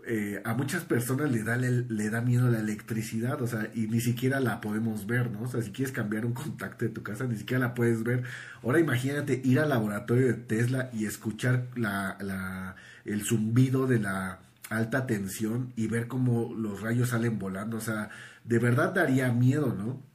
eh, 0.08 0.42
a 0.46 0.54
muchas 0.54 0.84
personas 0.86 1.32
le 1.32 1.44
da, 1.44 1.58
le, 1.58 2.10
da 2.10 2.22
miedo 2.22 2.50
la 2.50 2.60
electricidad, 2.60 3.42
o 3.42 3.48
sea, 3.48 3.70
y 3.76 3.88
ni 3.88 4.00
siquiera 4.02 4.40
la 4.40 4.62
podemos 4.62 5.06
ver, 5.06 5.30
¿no? 5.30 5.44
O 5.44 5.48
sea, 5.48 5.62
si 5.62 5.72
quieres 5.72 5.92
cambiar 5.92 6.26
un 6.26 6.34
contacto 6.34 6.86
de 6.86 6.92
tu 6.92 7.04
casa, 7.04 7.26
ni 7.26 7.38
siquiera 7.38 7.60
la 7.68 7.74
puedes 7.74 8.04
ver. 8.04 8.24
Ahora 8.64 8.80
imagínate 8.80 9.42
ir 9.44 9.60
al 9.60 9.70
laboratorio 9.70 10.28
de 10.28 10.34
Tesla 10.34 10.90
y 10.94 11.06
escuchar 11.06 11.68
la, 11.76 12.18
la, 12.22 12.76
el 13.06 13.24
zumbido 13.24 13.86
de 13.88 14.00
la 14.00 14.40
alta 14.70 15.08
tensión 15.08 15.74
y 15.76 15.88
ver 15.88 16.08
cómo 16.08 16.54
los 16.56 16.82
rayos 16.82 17.10
salen 17.10 17.40
volando, 17.40 17.78
o 17.78 17.82
sea, 17.82 18.10
de 18.44 18.60
verdad 18.60 18.94
daría 18.94 19.32
miedo, 19.32 19.76
¿no? 19.78 20.09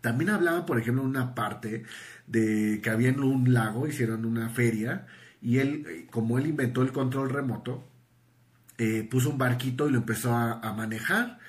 También 0.00 0.30
hablaba, 0.30 0.66
por 0.66 0.78
ejemplo, 0.78 1.02
una 1.02 1.34
parte 1.34 1.84
de 2.26 2.80
que 2.82 2.90
había 2.90 3.08
en 3.08 3.20
un 3.20 3.52
lago, 3.52 3.86
hicieron 3.86 4.24
una 4.24 4.48
feria, 4.48 5.06
y 5.42 5.58
él, 5.58 6.06
como 6.10 6.38
él 6.38 6.46
inventó 6.46 6.82
el 6.82 6.92
control 6.92 7.30
remoto, 7.30 7.84
eh, 8.78 9.06
puso 9.10 9.30
un 9.30 9.38
barquito 9.38 9.88
y 9.88 9.92
lo 9.92 9.98
empezó 9.98 10.34
a, 10.34 10.72
manejar. 10.72 11.39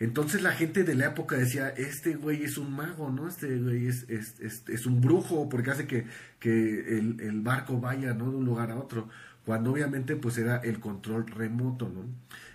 Entonces 0.00 0.42
la 0.42 0.52
gente 0.52 0.82
de 0.82 0.94
la 0.94 1.06
época 1.06 1.36
decía, 1.36 1.68
este 1.68 2.16
güey 2.16 2.42
es 2.42 2.58
un 2.58 2.74
mago, 2.74 3.10
¿no? 3.10 3.28
Este 3.28 3.58
güey 3.58 3.86
es, 3.86 4.06
es, 4.08 4.40
es, 4.66 4.86
un 4.86 5.00
brujo 5.00 5.48
porque 5.48 5.70
hace 5.70 5.86
que, 5.86 6.06
que 6.40 6.98
el, 6.98 7.20
el, 7.20 7.40
barco 7.42 7.78
vaya, 7.80 8.14
¿no? 8.14 8.30
De 8.30 8.38
un 8.38 8.44
lugar 8.46 8.70
a 8.70 8.76
otro 8.76 9.08
cuando 9.44 9.72
obviamente 9.72 10.16
pues 10.16 10.38
era 10.38 10.58
el 10.58 10.80
control 10.80 11.26
remoto, 11.26 11.88
¿no? 11.88 12.04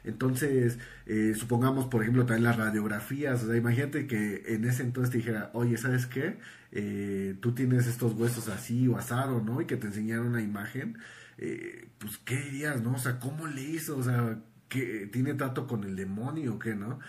Entonces, 0.03 0.77
eh, 1.08 1.34
supongamos, 1.36 1.88
por 1.88 2.01
ejemplo, 2.03 2.25
también 2.25 2.43
las 2.43 2.58
radiografías, 2.58 3.43
o 3.43 3.47
sea, 3.47 3.55
imagínate 3.58 4.08
que 4.08 4.43
en 4.47 4.65
ese 4.65 4.84
entonces 4.84 5.12
te 5.12 5.17
dijera, 5.17 5.49
oye, 5.53 5.77
¿sabes 5.77 6.05
qué? 6.05 6.38
Eh, 6.71 7.36
tú 7.41 7.53
tienes 7.53 7.88
estos 7.88 8.13
huesos 8.13 8.47
así 8.49 8.88
o 8.88 8.97
asado, 8.97 9.41
¿no? 9.41 9.62
Y 9.62 9.65
que 9.65 9.77
te 9.77 9.88
enseñaron 9.88 10.27
una 10.27 10.41
imagen, 10.41 10.97
eh, 11.38 11.89
pues, 11.97 12.17
¿qué 12.19 12.38
dirías, 12.38 12.81
no? 12.81 12.93
O 12.93 12.99
sea, 12.99 13.19
¿cómo 13.19 13.47
le 13.47 13.62
hizo? 13.62 13.97
O 13.97 14.03
sea, 14.03 14.39
que 14.69 15.10
tiene 15.12 15.34
trato 15.34 15.67
con 15.67 15.84
el 15.84 15.95
demonio 15.95 16.55
o 16.55 16.60
qué, 16.60 16.75
¿no? 16.75 16.99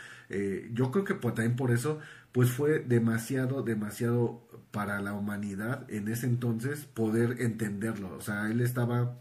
Yo 0.73 0.91
creo 0.91 1.05
que 1.05 1.15
pues, 1.15 1.35
también 1.35 1.57
por 1.57 1.71
eso, 1.71 1.99
pues 2.33 2.51
fue 2.51 2.81
demasiado, 2.81 3.63
demasiado 3.63 4.47
para 4.71 5.01
la 5.01 5.15
humanidad 5.15 5.91
en 5.91 6.09
ese 6.09 6.27
entonces 6.27 6.85
poder 6.85 7.41
entenderlo. 7.41 8.15
O 8.17 8.21
sea, 8.21 8.51
él 8.51 8.61
estaba 8.61 9.19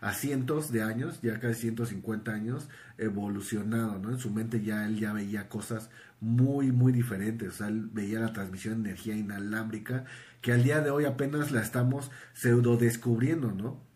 a 0.00 0.12
cientos 0.14 0.72
de 0.72 0.82
años, 0.82 1.20
ya 1.22 1.38
casi 1.40 1.60
150 1.60 2.32
años, 2.32 2.68
evolucionado, 2.98 3.98
¿no? 3.98 4.10
En 4.10 4.18
su 4.18 4.30
mente 4.30 4.62
ya 4.62 4.86
él 4.86 4.98
ya 4.98 5.12
veía 5.12 5.48
cosas 5.48 5.90
muy, 6.20 6.72
muy 6.72 6.92
diferentes, 6.92 7.48
o 7.48 7.52
sea, 7.52 7.68
él 7.68 7.88
veía 7.92 8.20
la 8.20 8.32
transmisión 8.32 8.82
de 8.82 8.90
energía 8.90 9.16
inalámbrica, 9.16 10.04
que 10.40 10.52
al 10.52 10.62
día 10.62 10.80
de 10.80 10.90
hoy 10.90 11.04
apenas 11.04 11.50
la 11.52 11.60
estamos 11.60 12.10
pseudo 12.32 12.76
descubriendo, 12.76 13.52
¿no? 13.52 13.89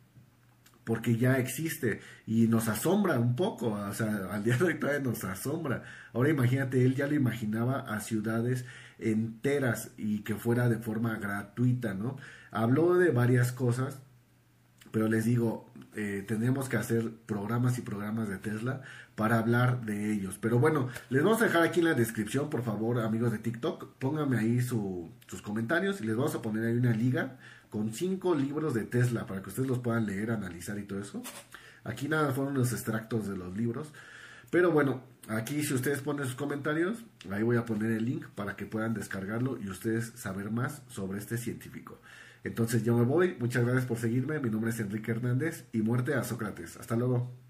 Porque 0.84 1.16
ya 1.16 1.38
existe 1.38 2.00
y 2.26 2.46
nos 2.46 2.68
asombra 2.68 3.18
un 3.18 3.36
poco, 3.36 3.72
o 3.72 3.94
sea, 3.94 4.28
al 4.30 4.44
día 4.44 4.56
de 4.56 4.64
hoy 4.64 4.74
todavía 4.74 5.02
nos 5.02 5.24
asombra. 5.24 5.82
Ahora 6.12 6.30
imagínate, 6.30 6.84
él 6.84 6.94
ya 6.94 7.06
lo 7.06 7.14
imaginaba 7.14 7.80
a 7.80 8.00
ciudades 8.00 8.64
enteras 8.98 9.90
y 9.96 10.20
que 10.20 10.34
fuera 10.34 10.68
de 10.68 10.78
forma 10.78 11.16
gratuita, 11.16 11.94
¿no? 11.94 12.16
Habló 12.50 12.94
de 12.94 13.10
varias 13.10 13.52
cosas, 13.52 13.98
pero 14.92 15.08
les 15.08 15.24
digo, 15.24 15.72
eh, 15.96 16.24
que 16.68 16.76
hacer 16.76 17.10
programas 17.26 17.78
y 17.78 17.82
programas 17.82 18.28
de 18.28 18.38
Tesla 18.38 18.82
para 19.14 19.38
hablar 19.38 19.84
de 19.84 20.12
ellos. 20.12 20.38
Pero 20.40 20.58
bueno, 20.58 20.88
les 21.10 21.22
vamos 21.22 21.40
a 21.40 21.46
dejar 21.46 21.62
aquí 21.62 21.80
en 21.80 21.86
la 21.86 21.94
descripción, 21.94 22.50
por 22.50 22.62
favor, 22.62 23.00
amigos 23.00 23.32
de 23.32 23.38
TikTok, 23.38 23.94
pónganme 23.98 24.38
ahí 24.38 24.60
sus 24.60 25.42
comentarios 25.42 26.00
y 26.00 26.04
les 26.04 26.16
vamos 26.16 26.34
a 26.34 26.42
poner 26.42 26.64
ahí 26.64 26.76
una 26.76 26.92
liga 26.92 27.38
con 27.74 27.92
cinco 27.92 28.36
libros 28.36 28.72
de 28.72 28.84
Tesla 28.84 29.26
para 29.26 29.42
que 29.42 29.48
ustedes 29.48 29.68
los 29.68 29.80
puedan 29.80 30.06
leer, 30.06 30.30
analizar 30.30 30.78
y 30.78 30.84
todo 30.84 31.00
eso. 31.00 31.24
Aquí 31.82 32.06
nada 32.06 32.32
fueron 32.32 32.54
los 32.54 32.72
extractos 32.72 33.26
de 33.26 33.36
los 33.36 33.56
libros. 33.56 33.92
Pero 34.52 34.70
bueno, 34.70 35.02
aquí 35.26 35.60
si 35.64 35.74
ustedes 35.74 36.00
ponen 36.00 36.24
sus 36.24 36.36
comentarios, 36.36 37.04
ahí 37.32 37.42
voy 37.42 37.56
a 37.56 37.64
poner 37.64 37.90
el 37.90 38.04
link 38.04 38.26
para 38.36 38.54
que 38.54 38.64
puedan 38.64 38.94
descargarlo 38.94 39.58
y 39.60 39.68
ustedes 39.68 40.12
saber 40.14 40.52
más 40.52 40.82
sobre 40.86 41.18
este 41.18 41.36
científico. 41.36 41.98
Entonces 42.44 42.84
yo 42.84 42.96
me 42.96 43.04
voy, 43.04 43.36
muchas 43.40 43.64
gracias 43.64 43.86
por 43.86 43.98
seguirme, 43.98 44.38
mi 44.38 44.50
nombre 44.50 44.70
es 44.70 44.78
Enrique 44.78 45.10
Hernández 45.10 45.64
y 45.72 45.82
muerte 45.82 46.14
a 46.14 46.22
Sócrates. 46.22 46.76
Hasta 46.76 46.94
luego. 46.94 47.43